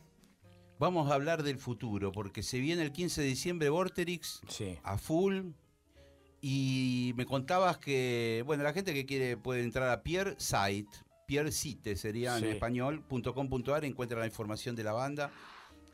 Vamos 0.80 1.10
a 1.10 1.16
hablar 1.16 1.42
del 1.44 1.58
futuro, 1.58 2.12
porque 2.12 2.44
se 2.44 2.60
viene 2.60 2.84
el 2.84 2.92
15 2.92 3.22
de 3.22 3.28
diciembre 3.28 3.70
Vorterix 3.70 4.42
Sí. 4.48 4.78
a 4.84 4.98
full. 4.98 5.48
Y 6.40 7.14
me 7.18 7.26
contabas 7.26 7.78
que, 7.80 8.44
bueno, 8.46 8.64
la 8.64 8.74
gente 8.74 8.94
que 8.94 9.06
quiere 9.06 9.38
puede 9.38 9.64
entrar 9.64 9.90
a 9.90 10.04
Pierre 10.04 10.36
Site, 10.38 10.90
Pierre 11.26 11.52
Site 11.52 11.96
sería 11.96 12.38
Sí. 12.38 12.46
en 12.46 12.52
español, 12.52 13.02
punto 13.02 13.34
com 13.34 13.50
punto 13.50 13.74
ar, 13.74 13.84
encuentra 13.86 14.20
la 14.20 14.28
información 14.28 14.76
de 14.76 14.84
la 14.84 14.94
banda. 14.94 15.32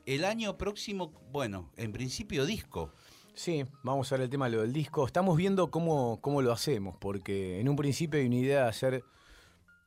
El 0.05 0.25
año 0.25 0.57
próximo, 0.57 1.13
bueno, 1.31 1.71
en 1.77 1.93
principio 1.93 2.45
disco. 2.45 2.91
Sí, 3.35 3.65
vamos 3.83 4.11
a 4.11 4.15
ver 4.15 4.25
el 4.25 4.29
tema 4.29 4.49
lo 4.49 4.61
del 4.61 4.73
disco. 4.73 5.07
Estamos 5.07 5.37
viendo 5.37 5.71
cómo, 5.71 6.19
cómo 6.21 6.41
lo 6.41 6.51
hacemos, 6.51 6.97
porque 6.99 7.59
en 7.61 7.69
un 7.69 7.77
principio 7.77 8.19
hay 8.19 8.27
una 8.27 8.35
idea 8.35 8.63
de 8.63 8.69
hacer. 8.69 9.03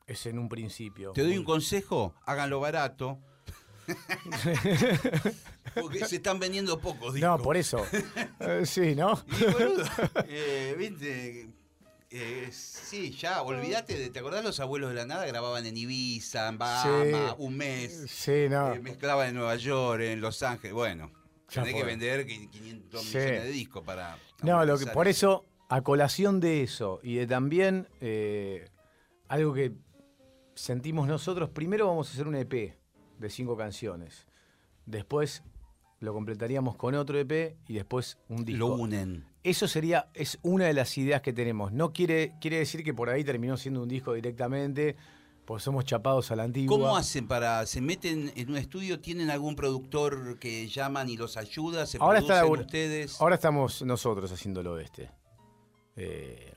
Es 0.06 0.26
en 0.26 0.38
un 0.38 0.48
principio. 0.48 1.12
Te 1.12 1.22
doy 1.22 1.36
un 1.36 1.44
consejo, 1.44 2.14
háganlo 2.24 2.60
barato. 2.60 3.18
Porque 5.74 6.04
se 6.04 6.16
están 6.16 6.38
vendiendo 6.38 6.78
pocos 6.80 7.14
discos. 7.14 7.20
No, 7.38 7.38
por 7.42 7.56
eso. 7.56 7.84
Eh, 8.40 8.64
sí, 8.66 8.94
¿no? 8.94 9.20
Y, 9.40 9.44
boludo, 9.44 9.84
eh, 10.28 10.74
viste, 10.78 11.48
eh, 12.10 12.48
sí, 12.52 13.10
ya, 13.12 13.42
olvídate 13.42 13.98
de, 13.98 14.10
¿te 14.10 14.18
acordás 14.20 14.44
los 14.44 14.60
abuelos 14.60 14.90
de 14.90 14.96
la 14.96 15.06
nada? 15.06 15.26
Grababan 15.26 15.66
en 15.66 15.76
Ibiza, 15.76 16.48
en 16.48 16.58
Bahama, 16.58 17.04
Sí. 17.30 17.34
un 17.38 17.56
mes, 17.56 18.04
Sí, 18.08 18.46
no. 18.48 18.74
eh, 18.74 18.78
mezclaban 18.80 19.28
en 19.28 19.34
Nueva 19.34 19.56
York, 19.56 20.02
en 20.02 20.20
Los 20.20 20.42
Ángeles, 20.42 20.74
bueno, 20.74 21.10
Ya 21.50 21.62
tenés 21.64 21.80
que 21.80 21.84
vender 21.84 22.26
500 22.26 23.02
Sí. 23.02 23.16
millones 23.18 23.42
de 23.44 23.50
discos 23.50 23.82
para... 23.84 24.18
No, 24.42 24.64
lo 24.64 24.78
que, 24.78 24.86
por 24.86 25.08
eso, 25.08 25.44
a 25.68 25.80
colación 25.82 26.38
de 26.40 26.62
eso 26.62 27.00
y 27.02 27.16
de 27.16 27.26
también 27.26 27.88
algo 29.28 29.54
que 29.54 29.72
sentimos 30.56 31.06
nosotros, 31.06 31.48
primero 31.50 31.86
vamos 31.86 32.08
a 32.08 32.12
hacer 32.12 32.26
un 32.26 32.34
EP 32.34 32.76
de 33.18 33.30
cinco 33.30 33.56
canciones. 33.56 34.26
Después 34.86 35.44
lo 36.00 36.12
completaríamos 36.12 36.76
con 36.76 36.94
otro 36.96 37.18
EP 37.18 37.56
y 37.68 37.74
después 37.74 38.18
un 38.28 38.44
disco. 38.44 38.58
Lo 38.58 38.74
unen. 38.74 39.24
Eso 39.44 39.68
sería, 39.68 40.08
es 40.14 40.38
una 40.42 40.64
de 40.64 40.72
las 40.74 40.98
ideas 40.98 41.22
que 41.22 41.32
tenemos. 41.32 41.72
No 41.72 41.92
quiere, 41.92 42.34
quiere 42.40 42.58
decir 42.58 42.82
que 42.82 42.92
por 42.92 43.08
ahí 43.08 43.22
terminó 43.22 43.56
siendo 43.56 43.82
un 43.82 43.88
disco 43.88 44.12
directamente, 44.12 44.96
pues 45.44 45.62
somos 45.62 45.84
chapados 45.84 46.32
a 46.32 46.36
la 46.36 46.42
antigua. 46.42 46.76
¿Cómo 46.76 46.96
hacen 46.96 47.28
para, 47.28 47.64
se 47.66 47.80
meten 47.80 48.32
en 48.34 48.50
un 48.50 48.56
estudio, 48.56 48.98
tienen 49.00 49.30
algún 49.30 49.54
productor 49.54 50.38
que 50.40 50.66
llaman 50.66 51.08
y 51.08 51.16
los 51.16 51.36
ayuda, 51.36 51.86
se 51.86 51.98
Ahora 51.98 52.18
está 52.18 52.40
producen 52.40 52.58
labur- 52.58 52.66
ustedes? 52.66 53.20
Ahora 53.20 53.36
estamos 53.36 53.82
nosotros 53.82 54.32
haciéndolo 54.32 54.78
este. 54.80 55.10
Eh, 55.94 56.52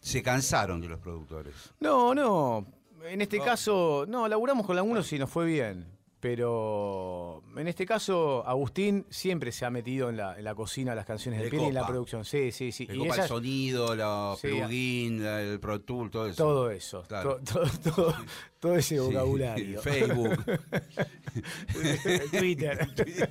Se 0.00 0.22
cansaron 0.22 0.80
de 0.80 0.88
los 0.88 0.98
productores. 1.00 1.54
No, 1.80 2.14
no. 2.14 2.66
En 3.04 3.20
este 3.20 3.38
No. 3.38 3.44
caso, 3.44 4.04
no, 4.08 4.28
laburamos 4.28 4.66
con 4.66 4.76
algunos 4.76 5.12
y 5.12 5.18
nos 5.18 5.30
fue 5.30 5.46
bien. 5.46 5.86
Pero 6.20 7.44
en 7.56 7.68
este 7.68 7.86
caso, 7.86 8.42
Agustín 8.44 9.06
siempre 9.08 9.52
se 9.52 9.64
ha 9.64 9.70
metido 9.70 10.10
en 10.10 10.16
la, 10.16 10.36
en 10.36 10.42
la 10.42 10.52
cocina, 10.56 10.92
las 10.96 11.06
canciones 11.06 11.38
de 11.38 11.44
Le 11.44 11.50
Pierre 11.50 11.66
y 11.66 11.68
en 11.68 11.74
la 11.74 11.86
producción. 11.86 12.24
Sí, 12.24 12.50
sí, 12.50 12.72
sí. 12.72 12.86
Le 12.86 12.96
Y 12.96 12.98
copa 12.98 13.22
el 13.22 13.28
sonido, 13.28 13.94
los 13.94 14.40
Sí, 14.40 14.48
plugins, 14.48 15.22
el 15.22 15.60
Pro 15.60 15.80
Tool, 15.80 16.10
todo 16.10 16.26
eso. 16.26 16.36
todo 16.42 16.70
eso. 16.72 17.02
Claro. 17.06 17.36
to- 17.36 17.52
todo, 17.52 17.70
todo- 17.94 18.14
todo 18.58 18.74
ese 18.76 18.96
Sí. 18.96 19.00
vocabulario. 19.00 19.80
Facebook. 19.82 20.44
Twitter. 22.36 22.88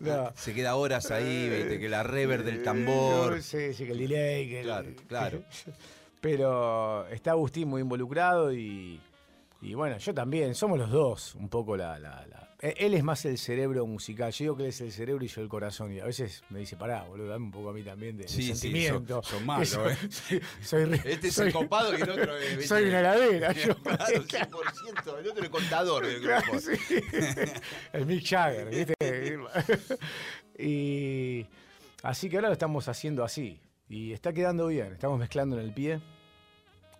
No. 0.00 0.32
Se 0.36 0.54
queda 0.54 0.76
horas 0.76 1.10
ahí, 1.10 1.50
viste, 1.50 1.78
que 1.78 1.88
la 1.90 2.02
rever 2.02 2.44
del 2.44 2.62
tambor. 2.62 3.42
Sí, 3.42 3.74
sí, 3.74 3.84
que 3.84 3.92
el 3.92 3.98
delay. 3.98 4.48
que 4.48 4.60
el- 4.60 4.64
Claro, 4.66 4.88
claro. 5.06 5.42
Pero 6.26 7.06
está 7.06 7.30
Agustín 7.30 7.68
muy 7.68 7.82
involucrado 7.82 8.52
y, 8.52 9.00
y 9.62 9.74
bueno, 9.74 9.96
yo 9.98 10.12
también. 10.12 10.56
Somos 10.56 10.76
los 10.76 10.90
dos 10.90 11.34
un 11.36 11.48
poco 11.48 11.76
la, 11.76 11.98
la- 12.00 12.26
la- 12.26 12.48
e- 12.60 12.74
Él 12.78 12.94
es 12.94 13.04
más 13.04 13.24
el 13.26 13.38
cerebro 13.38 13.86
musical. 13.86 14.32
Yo 14.32 14.42
digo 14.44 14.56
que 14.56 14.64
él 14.64 14.68
es 14.70 14.80
el 14.80 14.90
cerebro 14.90 15.24
y 15.24 15.28
yo 15.28 15.40
el 15.40 15.48
corazón. 15.48 15.92
Y 15.92 16.00
a 16.00 16.04
veces 16.04 16.42
me 16.50 16.58
dice, 16.58 16.76
pará, 16.76 17.04
boludo, 17.04 17.28
dame 17.28 17.44
un 17.44 17.50
poco 17.52 17.70
a 17.70 17.72
mí 17.72 17.82
también 17.84 18.16
de, 18.16 18.24
de 18.24 18.28
Sí, 18.28 18.42
sí, 18.42 18.54
sentimiento. 18.56 19.22
son- 19.22 19.38
son 19.38 19.46
malos, 19.46 19.68
Soy- 19.68 19.92
eh. 19.92 19.96
soy- 20.10 20.40
soy 20.88 21.00
Este 21.04 21.28
es 21.28 21.38
el 21.38 21.52
copado 21.52 21.96
y 21.96 22.00
el 22.02 22.10
otro 22.10 22.36
es. 22.36 22.66
Soy 22.68 22.88
una 22.88 22.98
heladera. 23.00 23.52
yo. 23.52 23.76
Claro, 23.76 24.04
100%. 24.24 25.18
El 25.20 25.28
otro 25.28 25.44
es 25.44 25.50
contador 25.50 26.06
del 26.06 26.20
Claro, 26.22 26.42
grupo. 26.50 26.58
sí. 26.60 26.72
El 27.92 28.06
Mick 28.06 28.26
Jagger, 28.26 28.68
¿viste? 28.68 28.94
y 30.58 31.46
así 32.02 32.28
que 32.28 32.36
ahora 32.36 32.48
lo 32.48 32.54
estamos 32.54 32.88
haciendo 32.88 33.22
así. 33.22 33.60
Y 33.88 34.12
está 34.12 34.32
quedando 34.32 34.66
bien. 34.66 34.92
Estamos 34.92 35.16
mezclando 35.18 35.56
en 35.60 35.64
el 35.64 35.72
pie. 35.72 36.00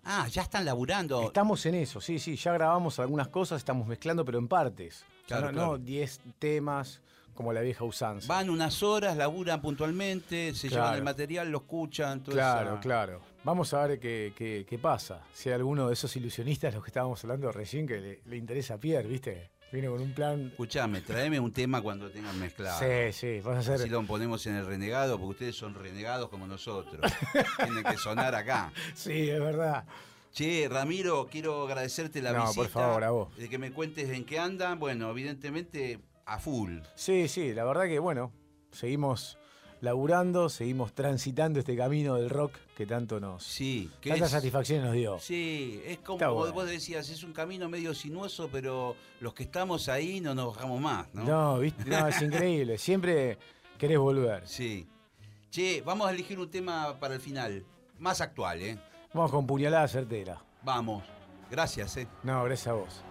Ah, 0.09 0.27
ya 0.29 0.41
están 0.43 0.63
laburando. 0.65 1.21
Estamos 1.23 1.65
en 1.65 1.75
eso, 1.75 1.99
sí, 1.99 2.17
sí. 2.17 2.35
Ya 2.37 2.53
grabamos 2.53 2.97
algunas 2.99 3.27
cosas, 3.27 3.57
estamos 3.59 3.85
mezclando, 3.87 4.23
pero 4.23 4.37
en 4.39 4.47
partes. 4.47 5.05
Claro, 5.27 5.47
no- 5.47 5.53
claro. 5.53 5.71
no 5.73 5.77
10 5.77 6.19
temas 6.39 7.01
como 7.33 7.51
la 7.53 7.61
vieja 7.61 7.83
usanza. 7.83 8.27
Van 8.27 8.49
unas 8.49 8.81
horas, 8.81 9.15
laburan 9.17 9.61
puntualmente, 9.61 10.53
se 10.55 10.69
llevan 10.69 10.95
el 10.95 11.03
material, 11.03 11.49
lo 11.51 11.59
escuchan. 11.59 12.23
toda 12.23 12.35
Claro, 12.35 12.71
esa- 12.71 12.79
claro. 12.79 13.21
Vamos 13.43 13.73
a 13.73 13.85
ver 13.85 13.99
qué, 13.99 14.33
qué- 14.35 14.65
qué 14.67 14.77
pasa. 14.79 15.21
Si 15.33 15.49
hay 15.49 15.55
alguno 15.55 15.87
de 15.87 15.93
esos 15.93 16.15
ilusionistas, 16.15 16.73
los 16.73 16.83
que 16.83 16.89
estábamos 16.89 17.23
hablando 17.23 17.51
recién, 17.51 17.85
que 17.85 17.99
le, 17.99 18.21
le 18.25 18.37
interesa 18.37 18.73
a 18.75 18.77
Pierre, 18.77 19.07
¿viste? 19.07 19.51
Viene 19.71 19.89
con 19.89 20.01
un 20.01 20.13
plan. 20.13 20.47
Escuchame, 20.47 21.01
traeme 21.01 21.39
un 21.39 21.51
tema 21.51 21.81
cuando 21.81 22.09
tengan 22.09 22.39
mezclado. 22.39 22.79
Sí, 22.79 23.11
sí, 23.11 23.41
vas 23.41 23.57
a 23.57 23.59
hacer. 23.59 23.73
Así 23.75 23.89
lo 23.89 24.01
ponemos 24.05 24.45
en 24.47 24.55
el 24.55 24.65
renegado, 24.65 25.17
porque 25.17 25.31
ustedes 25.31 25.55
son 25.57 25.75
renegados 25.75 26.29
como 26.29 26.47
nosotros. 26.47 27.11
Tienen 27.57 27.83
que 27.83 27.97
sonar 27.97 28.33
acá. 28.33 28.71
Sí, 28.95 29.29
es 29.29 29.39
verdad. 29.39 29.85
Che, 30.31 30.67
Ramiro, 30.69 31.27
quiero 31.29 31.63
agradecerte 31.65 32.21
la 32.21 32.31
No, 32.31 32.41
visita. 32.43 32.61
por 32.61 32.69
favor, 32.69 33.03
a 33.03 33.09
vos. 33.09 33.35
De 33.37 33.49
que 33.49 33.57
me 33.57 33.71
cuentes 33.71 34.09
en 34.09 34.23
qué 34.25 34.39
andan. 34.39 34.79
Bueno, 34.79 35.09
evidentemente 35.11 35.99
a 36.25 36.39
full. 36.39 36.79
Sí, 36.95 37.27
sí, 37.27 37.53
la 37.53 37.63
verdad 37.65 37.85
que 37.87 37.99
bueno, 37.99 38.31
seguimos 38.71 39.37
laburando, 39.81 40.49
seguimos 40.49 40.93
transitando 40.93 41.59
este 41.59 41.75
camino 41.75 42.15
del 42.15 42.29
rock 42.29 42.53
que 42.75 42.85
tanto 42.85 43.19
nos. 43.19 43.43
Sí, 43.43 43.89
que 44.01 44.09
tantas 44.09 44.27
es- 44.29 44.31
satisfacciones 44.33 44.85
nos 44.85 44.93
dio. 44.93 45.19
Sí, 45.19 45.81
es 45.85 45.99
como 45.99 46.17
bueno. 46.33 46.53
vos 46.53 46.67
decías, 46.67 47.09
es 47.09 47.23
un 47.23 47.33
camino 47.33 47.69
medio 47.69 47.93
sinuoso, 47.93 48.49
pero 48.51 48.95
los 49.19 49.33
que 49.33 49.43
estamos 49.43 49.89
ahí 49.89 50.19
no 50.21 50.33
nos 50.35 50.55
bajamos 50.55 50.81
más, 50.81 51.07
¿no? 51.13 51.23
No, 51.23 51.59
¿viste? 51.59 51.85
No, 51.89 52.07
es 52.07 52.21
increíble. 52.21 52.77
Siempre 52.77 53.37
querés 53.77 53.99
volver. 53.99 54.47
Sí. 54.47 54.87
Che, 55.51 55.81
vamos 55.81 56.07
a 56.07 56.11
elegir 56.11 56.39
un 56.39 56.49
tema 56.49 56.99
para 56.99 57.15
el 57.15 57.21
final, 57.21 57.65
más 57.99 58.19
actual, 58.21 58.61
¿eh? 58.61 58.77
Vamos 59.13 59.31
con 59.31 59.47
puñalada 59.47 59.87
certera. 59.87 60.41
Vamos. 60.63 61.03
Gracias, 61.49 61.95
¿eh? 61.97 62.07
No, 62.23 62.43
gracias 62.43 62.67
a 62.67 62.73
vos. 62.73 63.01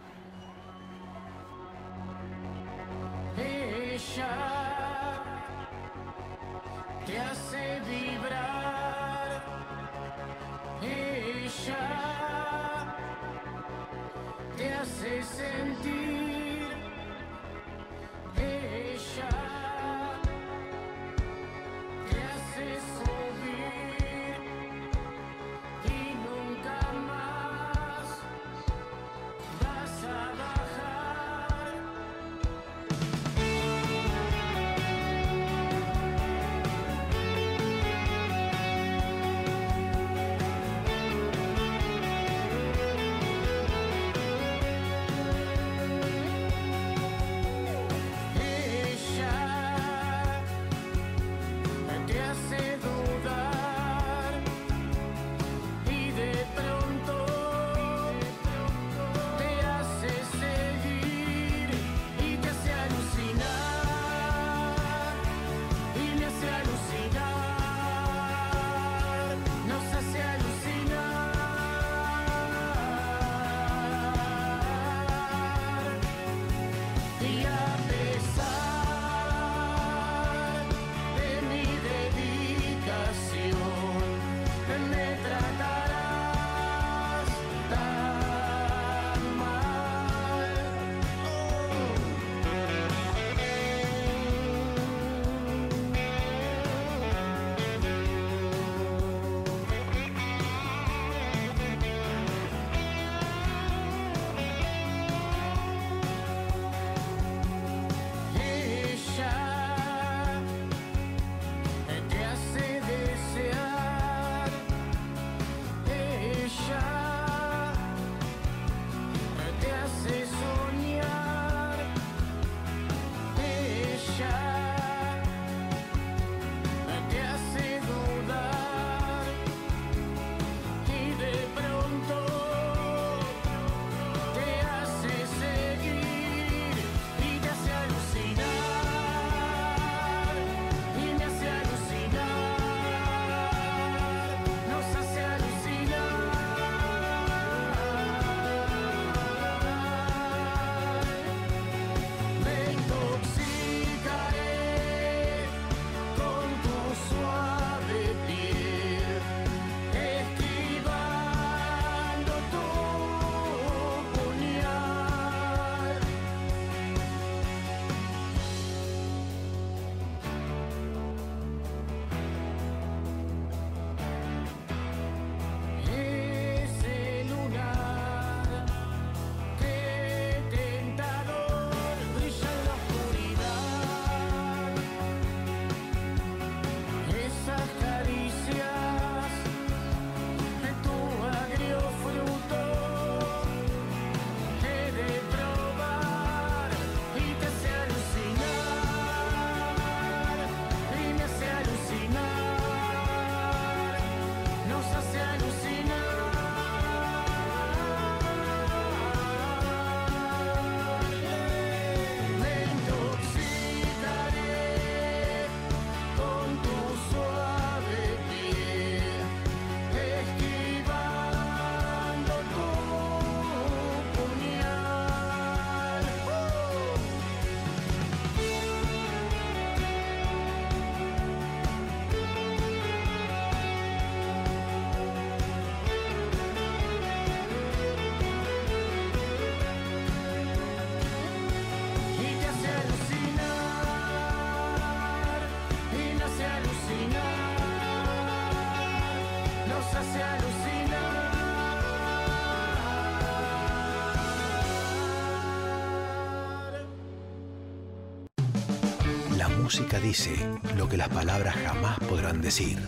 Música 259.77 260.01
dice 260.01 260.35
lo 260.79 260.89
que 260.89 260.97
las 260.97 261.11
palabras 261.11 261.55
jamás 261.55 261.99
podrán 262.09 262.41
decir. 262.41 262.79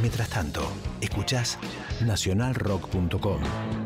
Mientras 0.00 0.28
tanto, 0.28 0.68
escuchás 1.00 1.58
nacionalrock.com. 2.00 3.40
Nacional 3.40 3.44
Rock. 3.44 3.77